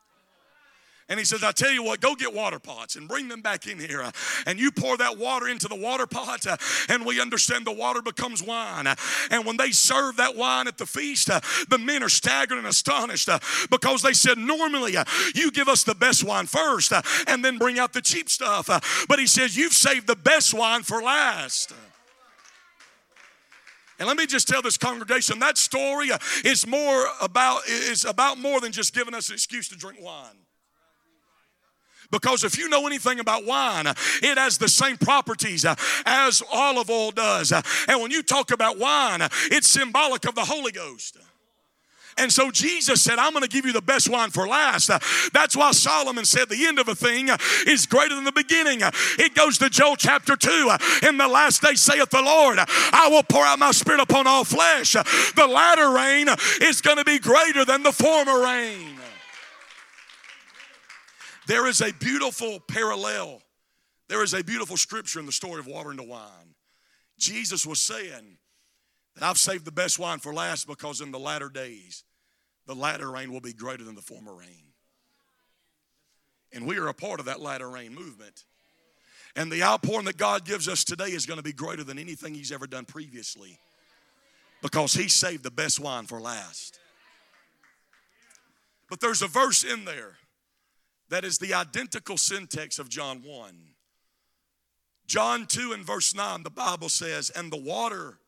[1.10, 3.66] And he says, I tell you what, go get water pots and bring them back
[3.66, 4.08] in here.
[4.46, 6.46] And you pour that water into the water pot,
[6.88, 8.86] and we understand the water becomes wine.
[9.32, 11.30] And when they serve that wine at the feast,
[11.70, 13.30] the men are staggered and astonished
[13.72, 14.96] because they said, Normally,
[15.34, 16.94] you give us the best wine first
[17.26, 18.68] and then bring out the cheap stuff.
[19.10, 21.74] But he says, You've saved the best wine for last.
[24.00, 28.38] And let me just tell this congregation that story uh, is more about is about
[28.38, 30.36] more than just giving us an excuse to drink wine.
[32.12, 36.90] Because if you know anything about wine, it has the same properties uh, as olive
[36.90, 37.52] oil does.
[37.52, 41.18] Uh, and when you talk about wine, it's symbolic of the Holy Ghost.
[42.18, 44.90] And so Jesus said, I'm going to give you the best wine for last.
[45.32, 47.30] That's why Solomon said the end of a thing
[47.66, 48.80] is greater than the beginning.
[49.18, 50.72] It goes to Joel chapter 2.
[51.08, 54.44] In the last day, saith the Lord, I will pour out my spirit upon all
[54.44, 54.94] flesh.
[54.94, 56.28] The latter rain
[56.62, 58.98] is going to be greater than the former rain.
[61.48, 63.42] There is a beautiful parallel.
[64.08, 66.56] There is a beautiful scripture in the story of water into wine.
[67.18, 68.38] Jesus was saying
[69.20, 72.06] that I've saved the best wine for last because in the latter days,
[72.66, 74.72] the latter rain will be greater than the former rain.
[76.54, 78.46] And we are a part of that latter rain movement.
[79.36, 82.34] And the outpouring that God gives us today is going to be greater than anything
[82.34, 83.60] He's ever done previously
[84.62, 86.80] because He saved the best wine for last.
[88.90, 90.16] But there's a verse in there
[91.10, 93.54] that is the identical syntax of John 1.
[95.08, 98.20] John 2 and verse 9, the Bible says, And the water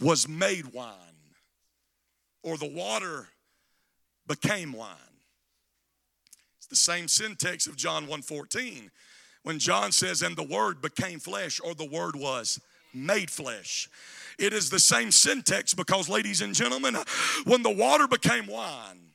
[0.00, 0.94] was made wine,
[2.42, 3.28] or the water
[4.26, 4.94] became wine.
[6.58, 8.90] It's the same syntax of John 1:14
[9.42, 12.60] when John says and the word became flesh or the word was
[12.92, 13.88] made flesh.
[14.38, 16.96] It is the same syntax because ladies and gentlemen,
[17.44, 19.12] when the water became wine,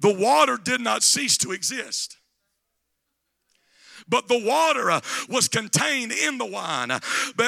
[0.00, 2.18] the water did not cease to exist
[4.08, 6.88] but the water uh, was contained in the wine.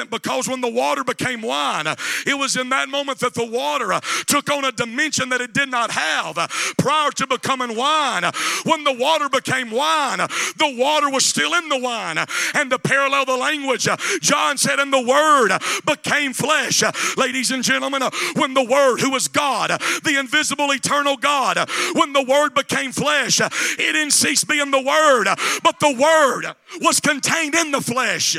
[0.09, 1.95] Because when the water became wine, uh,
[2.25, 5.53] it was in that moment that the water uh, took on a dimension that it
[5.53, 6.47] did not have uh,
[6.77, 8.23] prior to becoming wine.
[8.63, 12.17] When the water became wine, uh, the water was still in the wine.
[12.53, 16.83] And to parallel the language, uh, John said, and the word became flesh.
[17.17, 18.03] Ladies and gentlemen,
[18.35, 19.69] when the word, who was God,
[20.03, 21.57] the invisible, eternal God,
[21.93, 25.27] when the word became flesh, it didn't cease being the word,
[25.63, 26.50] but the word
[26.81, 28.37] was contained in the flesh.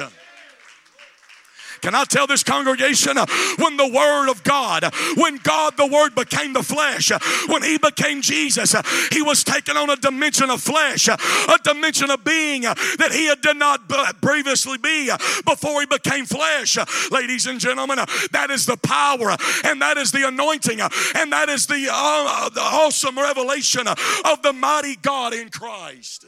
[1.82, 3.26] Can I tell this congregation uh,
[3.58, 4.84] when the Word of God,
[5.16, 9.42] when God the Word became the flesh, uh, when He became Jesus, uh, He was
[9.42, 11.18] taken on a dimension of flesh, a
[11.64, 13.88] dimension of being that He did not
[14.22, 15.10] previously be
[15.44, 16.78] before He became flesh.
[17.10, 17.98] Ladies and gentlemen,
[18.30, 22.60] that is the power and that is the anointing and that is the, uh, the
[22.60, 26.26] awesome revelation of the mighty God in Christ.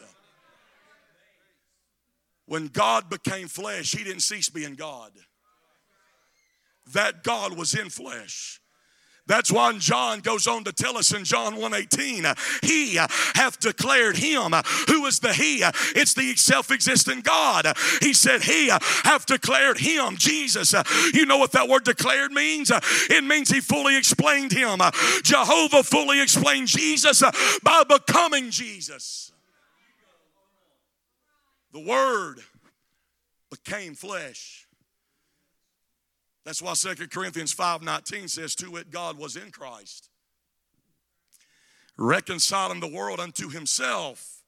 [2.47, 5.13] When God became flesh, He didn't cease being God.
[6.93, 8.61] That God was in flesh.
[9.27, 14.53] That's why John goes on to tell us in John 1:18, he hath declared him.
[14.89, 15.63] Who is the he?
[15.97, 17.75] It's the self-existent God.
[18.03, 20.75] He said he hath declared him, Jesus.
[21.15, 22.71] You know what that word declared means?
[22.71, 24.83] It means he fully explained him.
[25.23, 27.23] Jehovah fully explained Jesus
[27.63, 29.33] by becoming Jesus.
[31.75, 32.37] The Word
[33.51, 34.69] became flesh.
[36.45, 40.09] That's why 2 Corinthians 5:19 says, To it God was in Christ,
[41.97, 44.43] reconciling the world unto himself.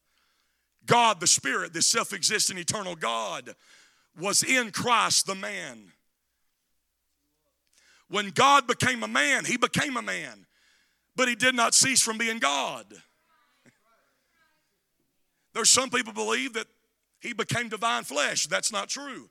[0.85, 3.57] God, the Spirit, the self existent eternal God,
[4.17, 5.91] was in Christ the man.
[8.07, 10.45] When God became a man, he became a man,
[11.17, 12.85] but he did not cease from being God.
[15.53, 16.67] There's some people believe that
[17.19, 18.45] he became divine flesh.
[18.45, 19.29] That's not true.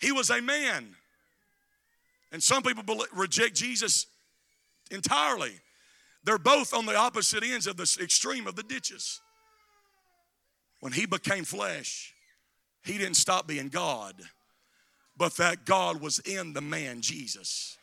[0.00, 0.94] He was a man.
[2.30, 4.06] And some people reject Jesus
[4.90, 5.52] entirely.
[6.24, 9.20] They're both on the opposite ends of the extreme of the ditches.
[10.80, 12.12] When he became flesh,
[12.84, 14.14] he didn't stop being God,
[15.16, 17.78] but that God was in the man Jesus.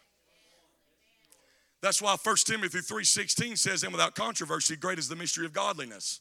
[1.81, 6.19] That's why 1 Timothy 3:16 says, and without controversy, great is the mystery of godliness.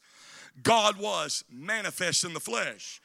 [0.63, 3.01] God was manifest in the flesh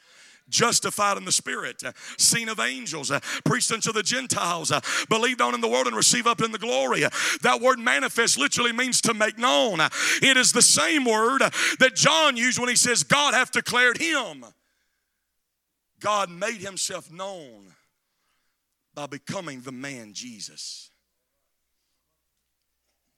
[0.48, 5.40] justified in the spirit, uh, seen of angels, uh, preached unto the Gentiles, uh, believed
[5.40, 7.04] on in the world, and receive up in the glory.
[7.42, 9.80] That word manifest literally means to make known.
[10.22, 14.44] It is the same word that John used when he says, God hath declared him.
[16.00, 17.72] God made himself known
[18.94, 20.90] by becoming the man Jesus.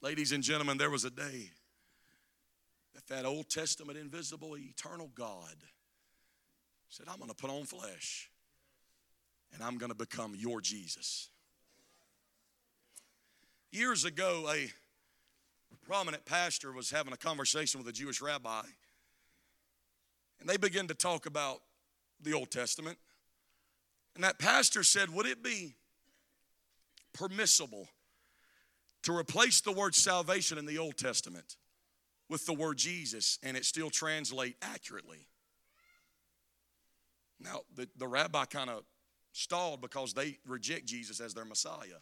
[0.01, 1.51] Ladies and gentlemen, there was a day
[2.93, 5.55] that that Old Testament invisible eternal God
[6.89, 8.29] said, I'm going to put on flesh
[9.53, 11.29] and I'm going to become your Jesus.
[13.71, 14.71] Years ago, a
[15.85, 18.63] prominent pastor was having a conversation with a Jewish rabbi,
[20.39, 21.61] and they began to talk about
[22.21, 22.97] the Old Testament.
[24.15, 25.75] And that pastor said, Would it be
[27.13, 27.87] permissible
[29.03, 31.55] to replace the word salvation in the Old Testament
[32.29, 35.27] with the word Jesus and it still translate accurately?
[37.75, 38.83] The, the rabbi kind of
[39.31, 42.01] stalled because they reject Jesus as their Messiah.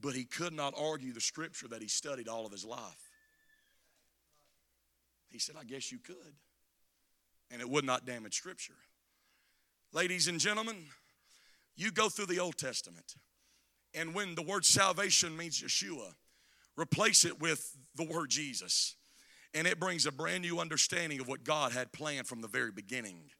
[0.00, 3.10] But he could not argue the scripture that he studied all of his life.
[5.30, 6.16] He said, I guess you could.
[7.50, 8.74] And it would not damage scripture.
[9.92, 10.76] Ladies and gentlemen,
[11.76, 13.14] you go through the Old Testament,
[13.94, 16.14] and when the word salvation means Yeshua,
[16.76, 18.96] replace it with the word Jesus,
[19.54, 22.72] and it brings a brand new understanding of what God had planned from the very
[22.72, 23.30] beginning.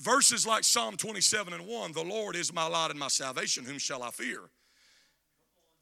[0.00, 3.78] Verses like Psalm 27 and 1 The Lord is my light and my salvation, whom
[3.78, 4.40] shall I fear?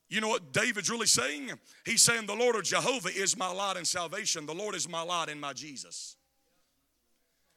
[0.09, 1.53] You know what David's really saying?
[1.87, 4.45] He's saying, The Lord of Jehovah is my light and salvation.
[4.45, 6.17] The Lord is my light and my Jesus.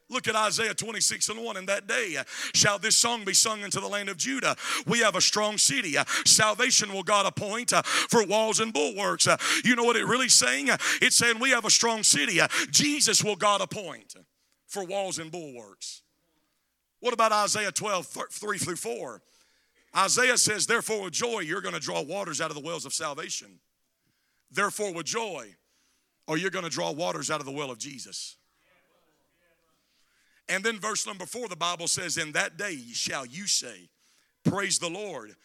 [0.10, 1.58] Look at Isaiah 26 and 1.
[1.58, 2.16] In that day
[2.54, 4.56] shall this song be sung into the land of Judah.
[4.86, 5.96] We have a strong city.
[6.26, 9.28] Salvation will God appoint for walls and bulwarks.
[9.66, 10.70] You know what it really saying?
[11.02, 12.40] It's saying we have a strong city.
[12.70, 14.16] Jesus will God appoint
[14.68, 16.04] for walls and bulwarks.
[17.06, 19.22] What about Isaiah 12, 3 through 4?
[19.96, 22.96] Isaiah says, Therefore, with joy, you're going to draw waters out of the wells of
[22.96, 23.60] salvation.
[24.50, 25.54] Therefore, with joy,
[26.28, 28.38] or you're going to draw waters out of the well of Jesus.
[30.50, 33.90] And then, verse number four, the Bible says, In that day shall you say,
[34.44, 35.36] Praise the Lord,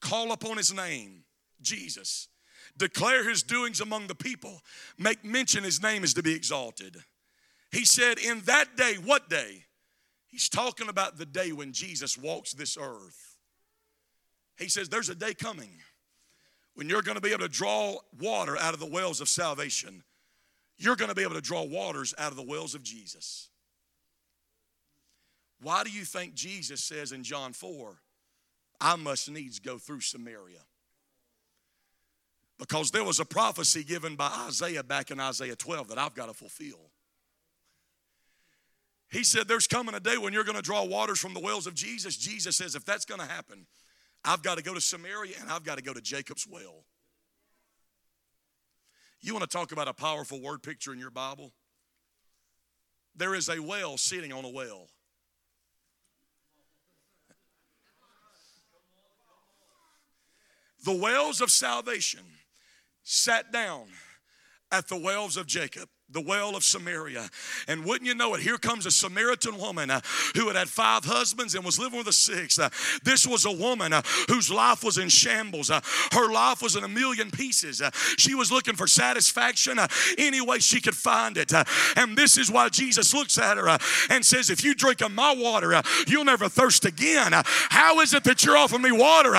[0.00, 1.22] call upon his name,
[1.62, 2.26] Jesus,
[2.76, 4.62] declare his doings among the people,
[4.98, 6.96] make mention his name is to be exalted.
[7.70, 9.66] He said, In that day, what day?
[10.34, 13.36] He's talking about the day when Jesus walks this earth.
[14.58, 15.70] He says, There's a day coming
[16.74, 20.02] when you're going to be able to draw water out of the wells of salvation.
[20.76, 23.48] You're going to be able to draw waters out of the wells of Jesus.
[25.62, 27.94] Why do you think Jesus says in John 4,
[28.80, 30.62] I must needs go through Samaria?
[32.58, 36.26] Because there was a prophecy given by Isaiah back in Isaiah 12 that I've got
[36.26, 36.90] to fulfill.
[39.14, 41.68] He said, There's coming a day when you're going to draw waters from the wells
[41.68, 42.16] of Jesus.
[42.16, 43.64] Jesus says, If that's going to happen,
[44.24, 46.84] I've got to go to Samaria and I've got to go to Jacob's well.
[49.20, 51.52] You want to talk about a powerful word picture in your Bible?
[53.14, 54.88] There is a well sitting on a well.
[60.84, 62.24] The wells of salvation
[63.04, 63.86] sat down
[64.72, 67.28] at the wells of Jacob the well of Samaria.
[67.66, 70.00] And wouldn't you know it, here comes a Samaritan woman uh,
[70.34, 72.60] who had had five husbands and was living with a sixth.
[72.60, 72.68] Uh,
[73.02, 75.70] this was a woman uh, whose life was in shambles.
[75.70, 75.80] Uh,
[76.12, 77.80] her life was in a million pieces.
[77.80, 79.88] Uh, she was looking for satisfaction uh,
[80.18, 81.52] any way she could find it.
[81.96, 83.78] and this is why Jesus looks at her
[84.10, 87.32] and says, If you drink of my water, you'll never thirst again.
[87.32, 89.32] how is it that you're offering me water?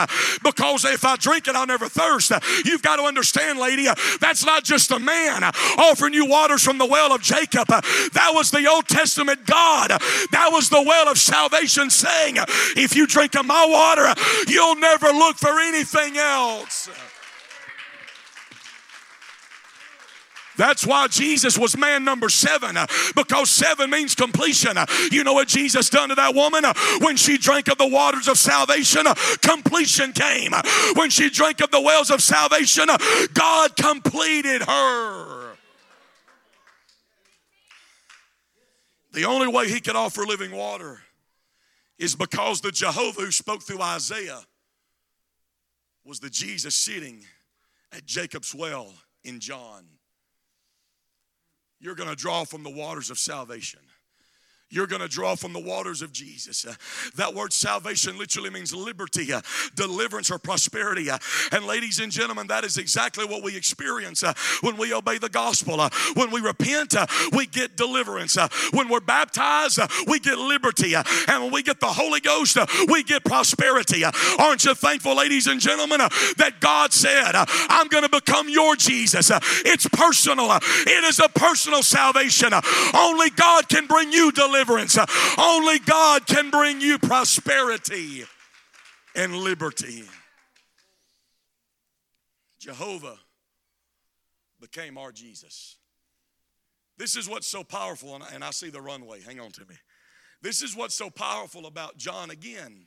[0.43, 2.31] because if I drink it, I'll never thirst.
[2.65, 3.87] You've got to understand, lady,
[4.19, 5.43] that's not just a man
[5.77, 7.67] offering you water waters from the well of Jacob.
[7.67, 9.89] That was the Old Testament God.
[9.89, 12.35] That was the well of salvation saying,
[12.75, 14.13] If you drink of my water,
[14.47, 16.89] you'll never look for anything else.
[20.57, 22.77] That's why Jesus was man number seven,
[23.13, 24.77] because seven means completion.
[25.11, 26.63] You know what Jesus done to that woman?
[27.01, 29.03] When she drank of the waters of salvation,
[29.41, 30.53] completion came.
[30.93, 32.87] When she drank of the wells of salvation,
[33.33, 35.54] God completed her.
[39.15, 40.99] The only way he could offer living water
[41.97, 44.41] is because the Jehovah who spoke through Isaiah
[46.03, 47.23] was the Jesus sitting
[47.93, 48.93] at Jacob's well
[49.23, 49.85] in John.
[51.79, 53.79] You're going to draw from the waters of salvation
[54.75, 56.65] you're going to draw from the waters of Jesus.
[57.15, 59.29] That word salvation literally means liberty,
[59.73, 61.07] deliverance, or prosperity.
[61.53, 65.29] And ladies and gentlemen, that is exactly what we experience uh, when we obey the
[65.29, 65.79] gospel.
[65.79, 68.37] Uh, when we repent, uh, we get deliverance.
[68.37, 70.93] Uh, when we're baptized, uh, we get liberty.
[70.93, 72.57] Uh, and when we get the Holy Ghost,
[72.89, 74.03] we get prosperity.
[74.37, 79.31] aren't you thankful, ladies and gentlemen, that God said, I'm going to become your Jesus?
[79.65, 82.49] it's personal, it is a personal salvation.
[82.93, 84.97] Only God can bring you deliverance deliverance.
[85.37, 88.23] Only God can bring you prosperity
[89.15, 90.03] and liberty.
[92.59, 93.17] Jehovah
[94.59, 95.77] became our Jesus.
[96.97, 99.21] This is what's so powerful, and I see the runway.
[99.21, 99.75] Hang on to me.
[100.41, 102.85] This is what's so powerful about John again.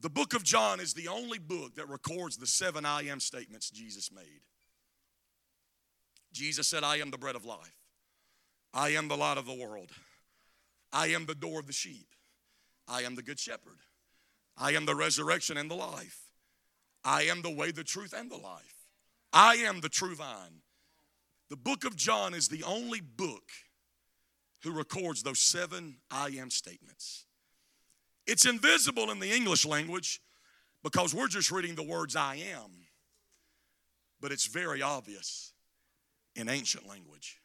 [0.00, 3.70] The book of John is the only book that records the seven I am statements
[3.70, 4.42] Jesus made.
[6.32, 7.83] Jesus said, I am the bread of life.
[8.74, 9.90] I am the light of the world.
[10.92, 12.08] I am the door of the sheep.
[12.88, 13.78] I am the good shepherd.
[14.58, 16.18] I am the resurrection and the life.
[17.04, 18.74] I am the way, the truth, and the life.
[19.32, 20.62] I am the true vine.
[21.50, 23.50] The book of John is the only book
[24.62, 27.26] who records those seven I am statements.
[28.26, 30.20] It's invisible in the English language
[30.82, 32.70] because we're just reading the words I am,
[34.20, 35.52] but it's very obvious
[36.34, 37.38] in ancient language.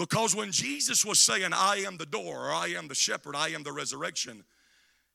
[0.00, 3.48] Because when Jesus was saying, I am the door, or I am the shepherd, I
[3.48, 4.44] am the resurrection,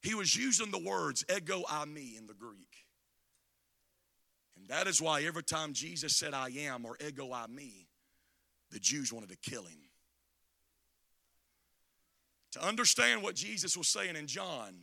[0.04, 2.86] he was using the words ego eimi in the Greek.
[4.56, 7.88] And that is why every time Jesus said, I am, or ego eimi,
[8.70, 9.90] the Jews wanted to kill him.
[12.52, 14.76] To understand what Jesus was saying in John,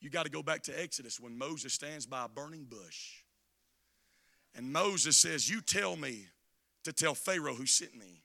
[0.00, 3.22] you got to go back to Exodus when Moses stands by a burning bush.
[4.54, 6.28] And Moses says, You tell me
[6.84, 8.23] to tell Pharaoh who sent me.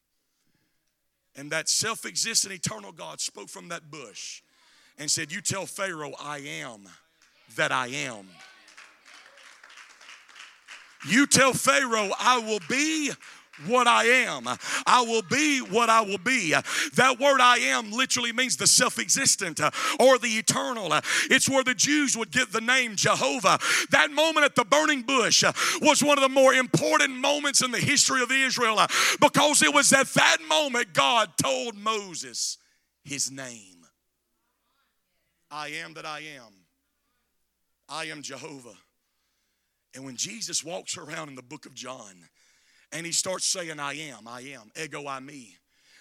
[1.36, 4.42] And that self existent eternal God spoke from that bush
[4.98, 6.88] and said, You tell Pharaoh, I am
[7.56, 8.28] that I am.
[11.08, 13.12] You tell Pharaoh, I will be
[13.68, 14.48] what I am.
[14.86, 16.52] I will be what I will be.
[16.96, 20.92] That word I am literally means the self existent uh, or the eternal.
[20.94, 23.60] Uh, it's where the Jews would get the name Jehovah.
[23.92, 27.72] That moment at the burning bush uh, was one of the more important moments in
[27.72, 28.78] the history of Israel
[29.20, 32.58] because it was at that moment God told Moses
[33.04, 33.86] his name.
[35.52, 36.54] I am that I am.
[37.88, 38.78] I am Jehovah.
[39.96, 42.30] And when Jesus walks around in the book of John,
[42.92, 45.59] and he starts saying, I am, I am, ego eimi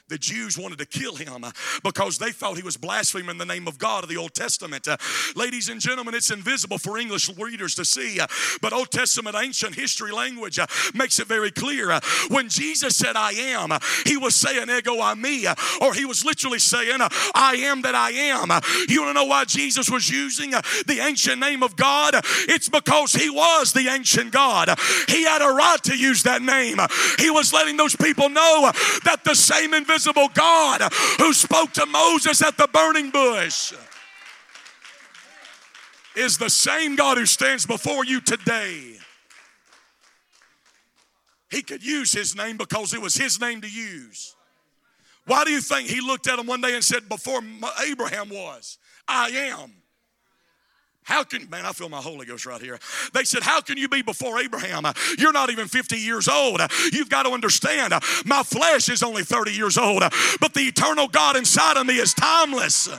[0.08, 1.52] the Jews wanted to kill him uh,
[1.84, 4.88] because they thought he was blaspheming the name of God of the Old Testament.
[4.88, 4.96] Uh,
[5.36, 8.26] ladies and gentlemen, it's invisible for English readers to see, uh,
[8.62, 10.58] but Old Testament ancient history language
[10.94, 11.98] makes it very clear.
[12.28, 13.70] When Jesus said, I am,
[14.06, 15.46] he was saying, ego eimi,
[15.82, 16.98] or he was literally saying,
[17.34, 18.48] I am that I am.
[18.88, 22.14] You want to know why Jesus was using the ancient name of God?
[22.48, 24.70] It's because he was the ancient God.
[25.08, 26.78] He had a right to use that name.
[27.18, 28.70] He was letting those people know
[29.04, 33.72] that the same invisible invisible God who spoke to Moses at the burning bush
[36.16, 38.96] is the same God who stands before you today.
[41.50, 44.36] He could use his name because it was his name to use.
[45.26, 47.40] Why do you think he looked at him one day and said, Before
[47.86, 49.72] Abraham was, I am?
[51.08, 52.78] How can, man, I feel my Holy Ghost right here.
[53.14, 54.84] They said, How can you be before Abraham?
[55.16, 56.60] You're not even 50 years old.
[56.92, 57.94] You've got to understand,
[58.26, 60.02] my flesh is only 30 years old,
[60.38, 62.90] but the eternal God inside of me is timeless.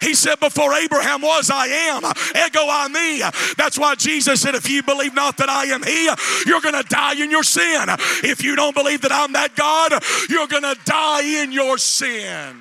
[0.00, 2.04] He said, Before Abraham was, I am.
[2.04, 3.56] Ego eimi.
[3.56, 6.04] That's why Jesus said, If you believe not that I am He,
[6.46, 7.88] you're going to die in your sin.
[8.22, 9.90] If you don't believe that I'm that God,
[10.28, 12.60] you're going to die in your sin.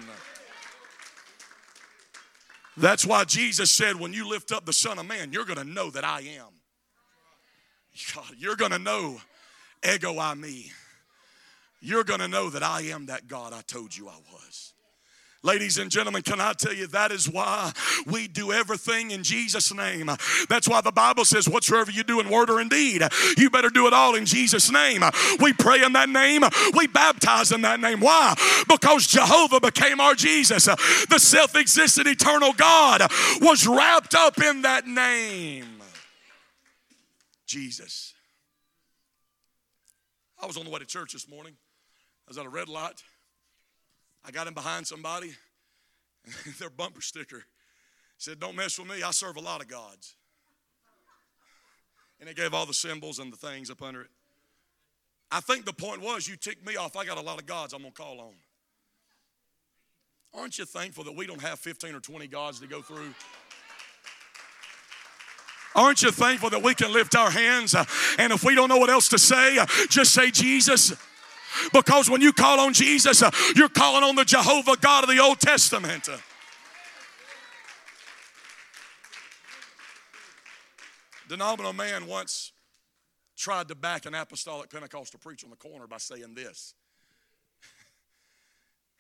[2.76, 5.64] That's why Jesus said, when you lift up the Son of Man, you're going to
[5.64, 6.48] know that I am.
[8.16, 9.22] God, you're going to know
[9.84, 10.72] ego eimi.
[11.82, 14.63] You're going to know that I am that God I told you I was.
[15.46, 17.74] Ladies and gentlemen, can I tell you that is why
[18.06, 20.10] we do everything in Jesus' name?
[20.48, 23.04] That's why the Bible says, whatsoever you do in word or in deed,
[23.38, 25.04] you better do it all in Jesus' name.
[25.42, 28.00] We pray in that name, we baptize in that name.
[28.00, 28.36] Why?
[28.70, 30.64] Because Jehovah became our Jesus.
[30.66, 33.02] The self existent eternal God
[33.42, 35.82] was wrapped up in that name.
[37.46, 38.14] Jesus.
[40.42, 41.54] I was on the way to church this morning.
[42.28, 43.04] I was at a red light.
[44.26, 45.34] I got in behind somebody,
[46.60, 47.44] their bumper sticker
[48.18, 50.16] said, Don't mess with me, I serve a lot of gods.
[52.20, 54.10] And it gave all the symbols and the things up under it.
[55.30, 56.96] I think the point was you ticked me off.
[56.96, 58.34] I got a lot of gods I'm to call on.
[60.34, 63.14] Aren't you thankful that we don't have 15 or 20 gods to go through?
[65.76, 67.84] Aren't you thankful that we can lift our hands uh,
[68.20, 70.94] and if we don't know what else to say, uh, just say, Jesus.
[71.72, 75.20] Because when you call on Jesus, uh, you're calling on the Jehovah God of the
[75.20, 76.10] Old Testament.
[81.30, 82.52] Denominational man once
[83.36, 86.74] tried to back an apostolic Pentecostal preacher on the corner by saying this.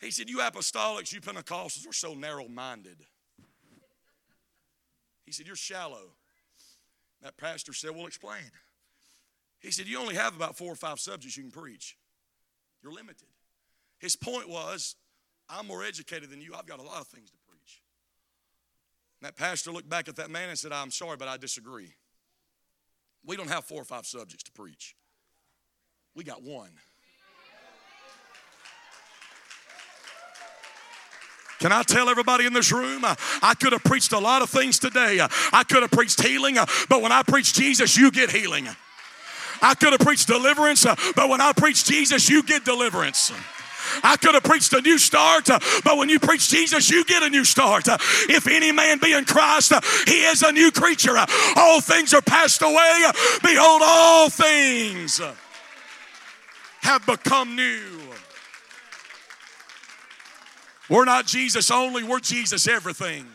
[0.01, 2.97] He said, You apostolics, you Pentecostals are so narrow minded.
[5.25, 6.11] He said, You're shallow.
[7.21, 8.51] That pastor said, Well, explain.
[9.59, 11.95] He said, You only have about four or five subjects you can preach.
[12.83, 13.27] You're limited.
[13.99, 14.95] His point was,
[15.49, 16.53] I'm more educated than you.
[16.53, 17.81] I've got a lot of things to preach.
[19.21, 21.93] And that pastor looked back at that man and said, I'm sorry, but I disagree.
[23.25, 24.95] We don't have four or five subjects to preach,
[26.15, 26.71] we got one.
[31.59, 33.05] Can I tell everybody in this room?
[33.05, 35.21] Uh, I could have preached a lot of things today.
[35.21, 38.67] Uh, I could have preached healing, uh, but when I preach Jesus, you get healing.
[39.63, 43.31] I could have preached deliverance, uh, but when I preach Jesus, you get deliverance.
[44.03, 47.23] I could have preached a new start, uh, but when you preach Jesus, you get
[47.23, 47.87] a new start.
[47.87, 47.97] Uh,
[48.29, 51.15] if any man be in Christ, uh, he is a new creature.
[51.55, 53.05] All things are passed away.
[53.41, 55.21] Behold, all things
[56.81, 57.81] have become new.
[60.89, 63.25] We're not Jesus only, we're Jesus everything.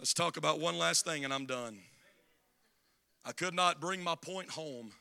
[0.00, 1.76] Let's talk about one last thing and I'm done.
[3.22, 4.92] I could not bring my point home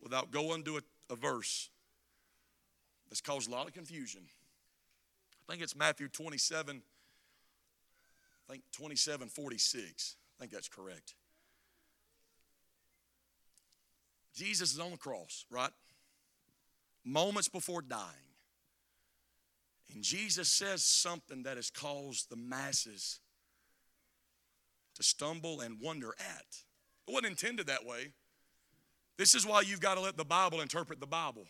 [0.00, 0.80] without going to a,
[1.12, 1.70] a verse
[3.08, 4.20] that's caused a lot of confusion.
[5.42, 6.82] I think it's Matthew 27,
[8.48, 10.16] I think 27, 46.
[10.38, 11.14] I think that's correct.
[14.36, 15.72] Jesus is on the cross, right?
[17.04, 18.29] Moments before dying.
[19.94, 23.20] And Jesus says something that has caused the masses
[24.94, 26.46] to stumble and wonder at.
[27.08, 28.12] It wasn't intended that way.
[29.16, 31.46] This is why you've got to let the Bible interpret the Bible.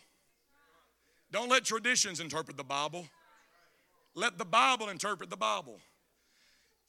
[1.31, 3.07] Don't let traditions interpret the Bible.
[4.15, 5.79] Let the Bible interpret the Bible.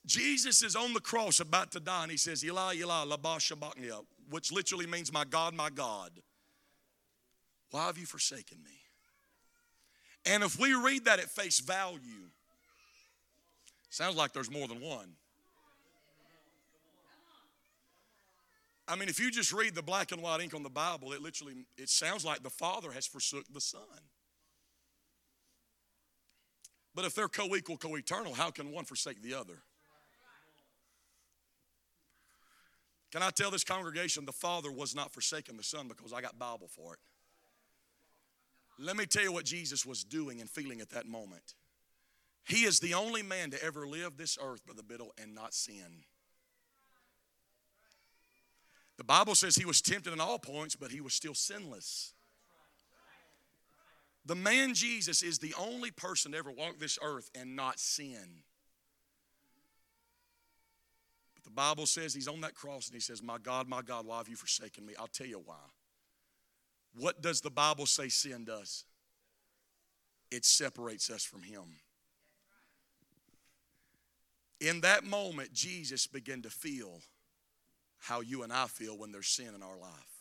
[0.05, 3.05] Jesus is on the cross about to die, and he says, Eli, Eli,
[3.38, 3.90] sabachthani,
[4.30, 6.11] which literally means, My God, my God,
[7.70, 8.82] why have you forsaken me?
[10.25, 12.31] And if we read that at face value,
[13.91, 15.16] sounds like there's more than one.
[18.87, 21.23] I mean, if you just read the black and white ink on the Bible, it
[21.23, 23.81] literally it sounds like the Father has forsook the Son.
[26.95, 29.62] But if they're co-equal, co-eternal, how can one forsake the other?
[33.11, 36.39] Can I tell this congregation the Father was not forsaking the Son because I got
[36.39, 37.01] Bible for it?
[38.79, 41.55] Let me tell you what Jesus was doing and feeling at that moment.
[42.45, 46.05] He is the only man to ever live this earth, Brother Biddle, and not sin.
[48.99, 52.14] The Bible says he was tempted in all points, but he was still sinless.
[54.25, 58.43] The man Jesus is the only person to ever walk this earth and not sin.
[61.35, 64.07] But the Bible says he's on that cross and he says, My God, my God,
[64.07, 64.95] why have you forsaken me?
[64.99, 65.57] I'll tell you why.
[66.95, 68.84] What does the Bible say sin does?
[70.30, 71.64] It separates us from him.
[74.61, 77.01] In that moment, Jesus began to feel
[77.99, 80.12] how you and I feel when there's sin in our life.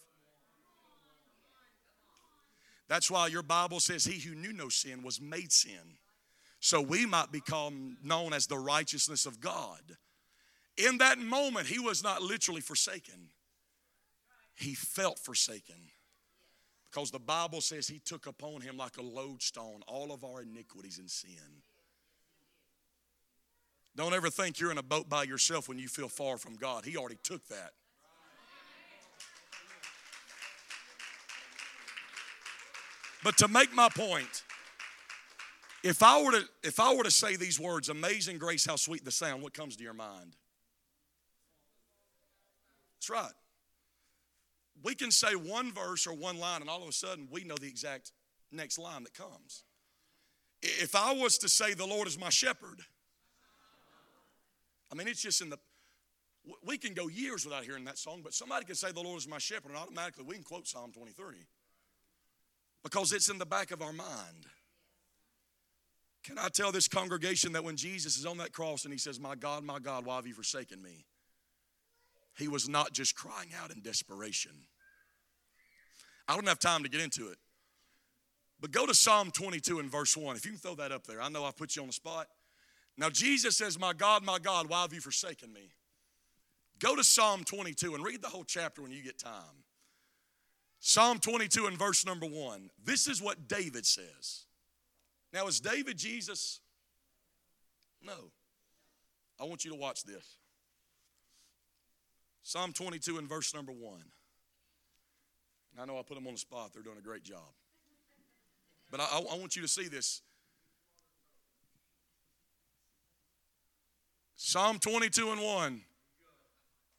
[2.87, 5.97] That's why your Bible says, He who knew no sin was made sin.
[6.59, 9.81] So we might become known as the righteousness of God.
[10.77, 13.29] In that moment, he was not literally forsaken,
[14.55, 15.75] he felt forsaken.
[16.91, 20.99] Because the Bible says he took upon him like a lodestone all of our iniquities
[20.99, 21.63] and sin.
[23.95, 26.85] Don't ever think you're in a boat by yourself when you feel far from God.
[26.85, 27.71] He already took that.
[33.23, 34.43] But to make my point,
[35.83, 39.05] if I were to if I were to say these words, amazing grace, how sweet
[39.05, 40.35] the sound, what comes to your mind?
[42.95, 43.33] That's right.
[44.83, 47.55] We can say one verse or one line, and all of a sudden we know
[47.55, 48.11] the exact
[48.51, 49.63] next line that comes.
[50.61, 52.81] If I was to say, The Lord is my shepherd,
[54.91, 55.57] I mean, it's just in the,
[56.65, 59.27] we can go years without hearing that song, but somebody can say, The Lord is
[59.27, 61.35] my shepherd, and automatically we can quote Psalm 23
[62.83, 64.47] because it's in the back of our mind.
[66.23, 69.19] Can I tell this congregation that when Jesus is on that cross and he says,
[69.19, 71.05] My God, my God, why have you forsaken me?
[72.37, 74.51] He was not just crying out in desperation.
[76.31, 77.37] I don't have time to get into it.
[78.61, 80.37] But go to Psalm 22 and verse 1.
[80.37, 82.27] If you can throw that up there, I know I put you on the spot.
[82.97, 85.73] Now, Jesus says, My God, my God, why have you forsaken me?
[86.79, 89.65] Go to Psalm 22 and read the whole chapter when you get time.
[90.79, 92.69] Psalm 22 and verse number 1.
[92.81, 94.45] This is what David says.
[95.33, 96.61] Now, is David Jesus?
[98.01, 98.31] No.
[99.37, 100.37] I want you to watch this.
[102.41, 103.99] Psalm 22 and verse number 1.
[105.79, 107.39] I know I put them on the spot, they're doing a great job.
[108.89, 110.21] But I, I want you to see this.
[114.35, 115.81] Psalm 22 and 1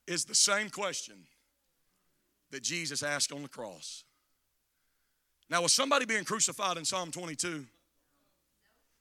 [0.07, 1.17] is the same question
[2.51, 4.05] that Jesus asked on the cross.
[5.51, 7.67] Now, was somebody being crucified in Psalm 22?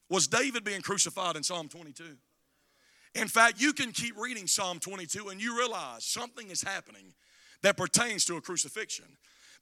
[0.09, 2.03] Was David being crucified in Psalm 22?
[3.15, 7.13] In fact, you can keep reading Psalm 22 and you realize something is happening
[7.61, 9.05] that pertains to a crucifixion.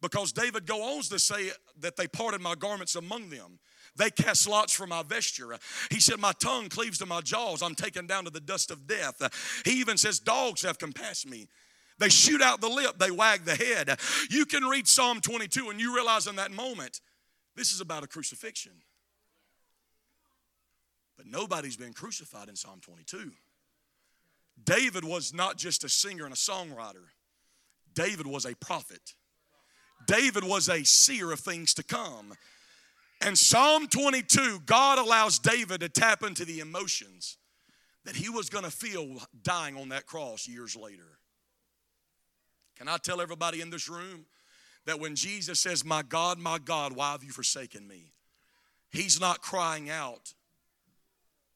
[0.02, 3.60] Because David goes on to say that they parted my garments among them.
[3.96, 5.58] They cast lots for my vesture.
[5.90, 7.62] He said, My tongue cleaves to my jaws.
[7.62, 9.62] I'm taken down to the dust of death.
[9.66, 11.48] He even says, Dogs have compassed me.
[11.98, 14.00] They shoot out the lip, they wag the head.
[14.30, 17.02] You can read Psalm 22 and you realize in that moment,
[17.56, 18.72] this is about a crucifixion.
[21.18, 23.34] But nobody's been crucified in Psalm 22.
[24.64, 27.08] David was not just a singer and a songwriter,
[27.94, 29.16] David was a prophet.
[30.06, 32.34] David was a seer of things to come.
[33.22, 37.38] And Psalm 22, God allows David to tap into the emotions
[38.06, 41.20] that he was going to feel dying on that cross years later.
[42.78, 44.26] Can I tell everybody in this room
[44.86, 48.14] that when Jesus says, My God, my God, why have you forsaken me?
[48.90, 50.34] He's not crying out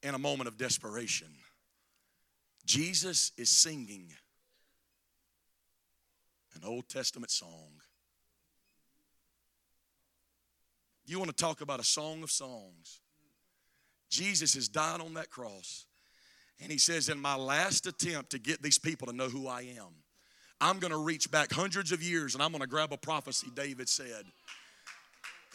[0.02, 1.28] in a moment of desperation.
[2.66, 4.12] Jesus is singing
[6.54, 7.80] an Old Testament song.
[11.06, 13.00] You want to talk about a song of songs?
[14.10, 15.86] Jesus is dying on that cross.
[16.62, 19.62] And he says, In my last attempt to get these people to know who I
[19.62, 19.92] am,
[20.60, 23.48] I'm going to reach back hundreds of years and I'm going to grab a prophecy
[23.54, 24.24] David said.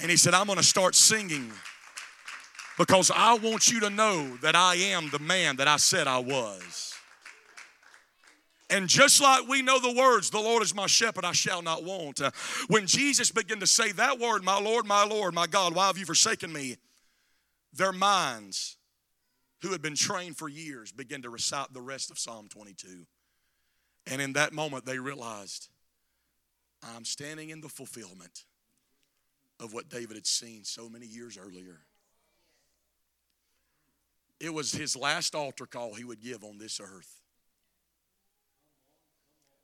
[0.01, 1.51] And he said, I'm going to start singing
[2.77, 6.19] because I want you to know that I am the man that I said I
[6.19, 6.93] was.
[8.69, 11.83] And just like we know the words, the Lord is my shepherd, I shall not
[11.83, 12.21] want.
[12.21, 12.29] Uh,
[12.67, 15.97] when Jesus began to say that word, my Lord, my Lord, my God, why have
[15.97, 16.77] you forsaken me?
[17.73, 18.77] Their minds,
[19.61, 23.05] who had been trained for years, began to recite the rest of Psalm 22.
[24.05, 25.69] And in that moment, they realized,
[26.83, 28.45] I'm standing in the fulfillment
[29.59, 31.81] of what David had seen so many years earlier.
[34.39, 37.18] It was his last altar call he would give on this earth.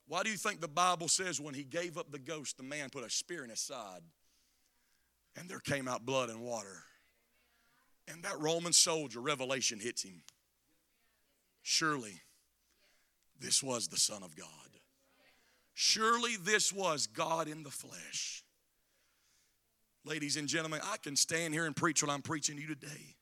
[0.07, 2.89] Why do you think the Bible says when he gave up the ghost, the man
[2.89, 4.01] put a spear in his side
[5.35, 6.83] and there came out blood and water?
[8.07, 10.21] And that Roman soldier, revelation hits him.
[11.63, 12.21] Surely
[13.39, 14.47] this was the Son of God.
[15.73, 18.43] Surely this was God in the flesh.
[20.05, 23.15] Ladies and gentlemen, I can stand here and preach what I'm preaching to you today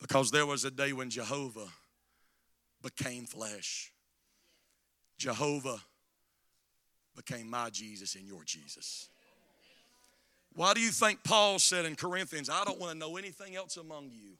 [0.00, 1.68] because there was a day when Jehovah
[2.80, 3.92] became flesh.
[5.20, 5.78] Jehovah
[7.14, 9.10] became my Jesus and your Jesus.
[10.54, 13.76] Why do you think Paul said in Corinthians, I don't want to know anything else
[13.76, 14.38] among you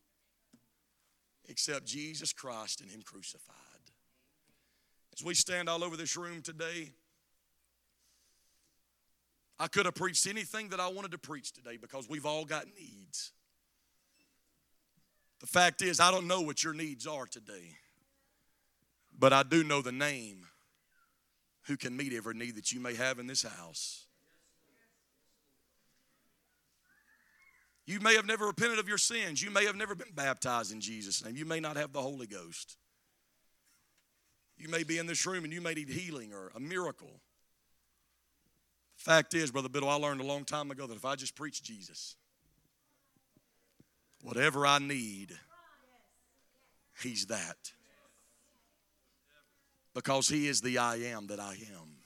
[1.51, 3.55] except Jesus Christ and Him crucified?
[5.13, 6.93] As we stand all over this room today,
[9.59, 12.65] I could have preached anything that I wanted to preach today because we've all got
[12.67, 13.33] needs.
[15.41, 17.77] The fact is, I don't know what your needs are today,
[19.19, 20.47] but I do know the name
[21.71, 24.07] who can meet every need that you may have in this house.
[27.87, 29.43] You may have never repented of your sins.
[29.43, 31.37] You may have never been baptized in Jesus' name.
[31.37, 32.77] You may not have the Holy Ghost.
[34.59, 37.21] You may be in this room and you may need healing or a miracle.
[38.97, 41.63] Fact is, Brother Biddle, I learned a long time ago that if I just preach
[41.63, 42.17] Jesus,
[44.23, 45.33] whatever I need,
[47.01, 47.73] He's that
[49.95, 51.97] because He is the I am that I am.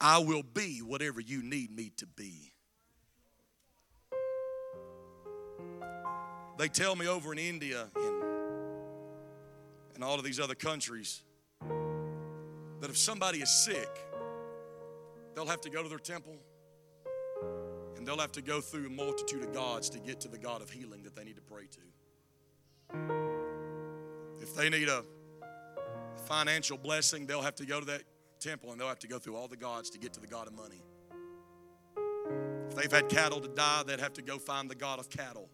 [0.00, 2.52] I will be whatever you need me to be.
[6.58, 8.22] They tell me over in India and,
[9.94, 11.22] and all of these other countries
[12.80, 13.88] that if somebody is sick,
[15.34, 16.36] they'll have to go to their temple
[17.96, 20.60] and they'll have to go through a multitude of gods to get to the God
[20.62, 21.80] of healing that they need to pray to.
[24.42, 25.02] If they need a
[26.24, 28.02] financial blessing, they'll have to go to that
[28.40, 30.46] temple and they'll have to go through all the gods to get to the God
[30.46, 30.82] of money.
[32.68, 35.48] If they've had cattle to die, they'd have to go find the God of cattle.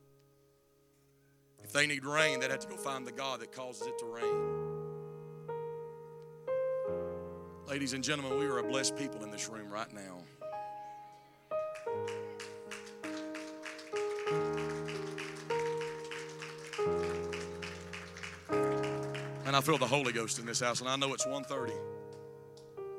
[1.62, 4.06] If they need rain, they'd have to go find the God that causes it to
[4.06, 4.70] rain.
[7.66, 10.24] Ladies and gentlemen, we are a blessed people in this room right now.
[19.50, 21.72] And I feel the Holy Ghost in this house, and I know it's 1.30.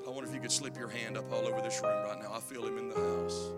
[0.06, 2.34] I wonder if you could slip your hand up all over this room right now.
[2.34, 3.52] I feel him in the house.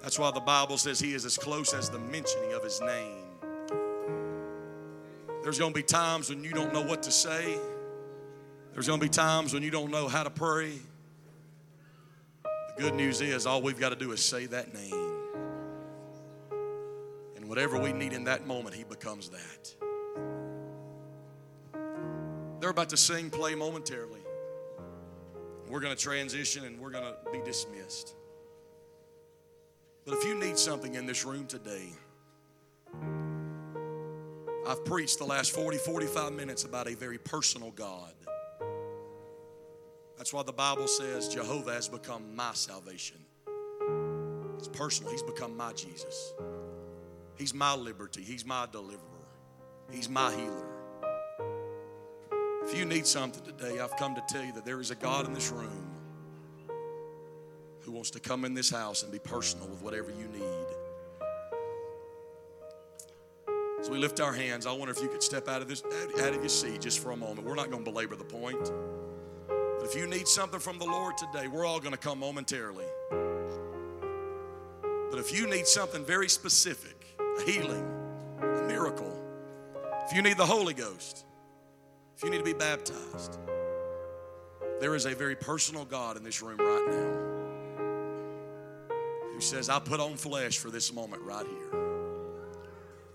[0.00, 3.26] That's why the Bible says he is as close as the mentioning of his name.
[5.42, 7.58] There's going to be times when you don't know what to say.
[8.72, 10.72] There's going to be times when you don't know how to pray.
[12.44, 15.12] The good news is all we've got to do is say that name.
[17.36, 19.74] And whatever we need in that moment, he becomes that.
[22.60, 24.20] They're about to sing, play momentarily.
[25.68, 28.14] We're going to transition and we're going to be dismissed.
[30.04, 31.90] But if you need something in this room today,
[34.66, 38.12] I've preached the last 40, 45 minutes about a very personal God.
[40.16, 43.18] That's why the Bible says Jehovah has become my salvation.
[44.58, 45.12] It's personal.
[45.12, 46.32] He's become my Jesus.
[47.36, 48.22] He's my liberty.
[48.22, 48.98] He's my deliverer.
[49.92, 50.77] He's my healer.
[52.70, 55.26] If you need something today, I've come to tell you that there is a God
[55.26, 55.88] in this room
[57.80, 60.66] who wants to come in this house and be personal with whatever you need.
[63.80, 64.66] So we lift our hands.
[64.66, 65.82] I wonder if you could step out of this
[66.20, 67.46] out of your seat just for a moment.
[67.46, 68.70] We're not going to belabor the point.
[69.48, 72.84] But if you need something from the Lord today, we're all going to come momentarily.
[75.10, 77.88] But if you need something very specific, a healing,
[78.42, 79.18] a miracle,
[80.06, 81.24] if you need the Holy Ghost,
[82.18, 83.38] if you need to be baptized,
[84.80, 87.16] there is a very personal God in this room right now
[89.32, 91.80] who says, I put on flesh for this moment right here.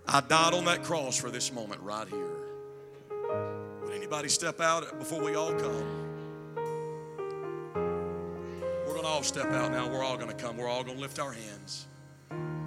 [0.08, 2.32] I died on that cross for this moment right here.
[3.84, 6.14] Would anybody step out before we all come?
[7.76, 9.89] We're going to all step out now.
[9.89, 10.56] We're all going to come.
[10.56, 11.88] We're all going to lift our hands.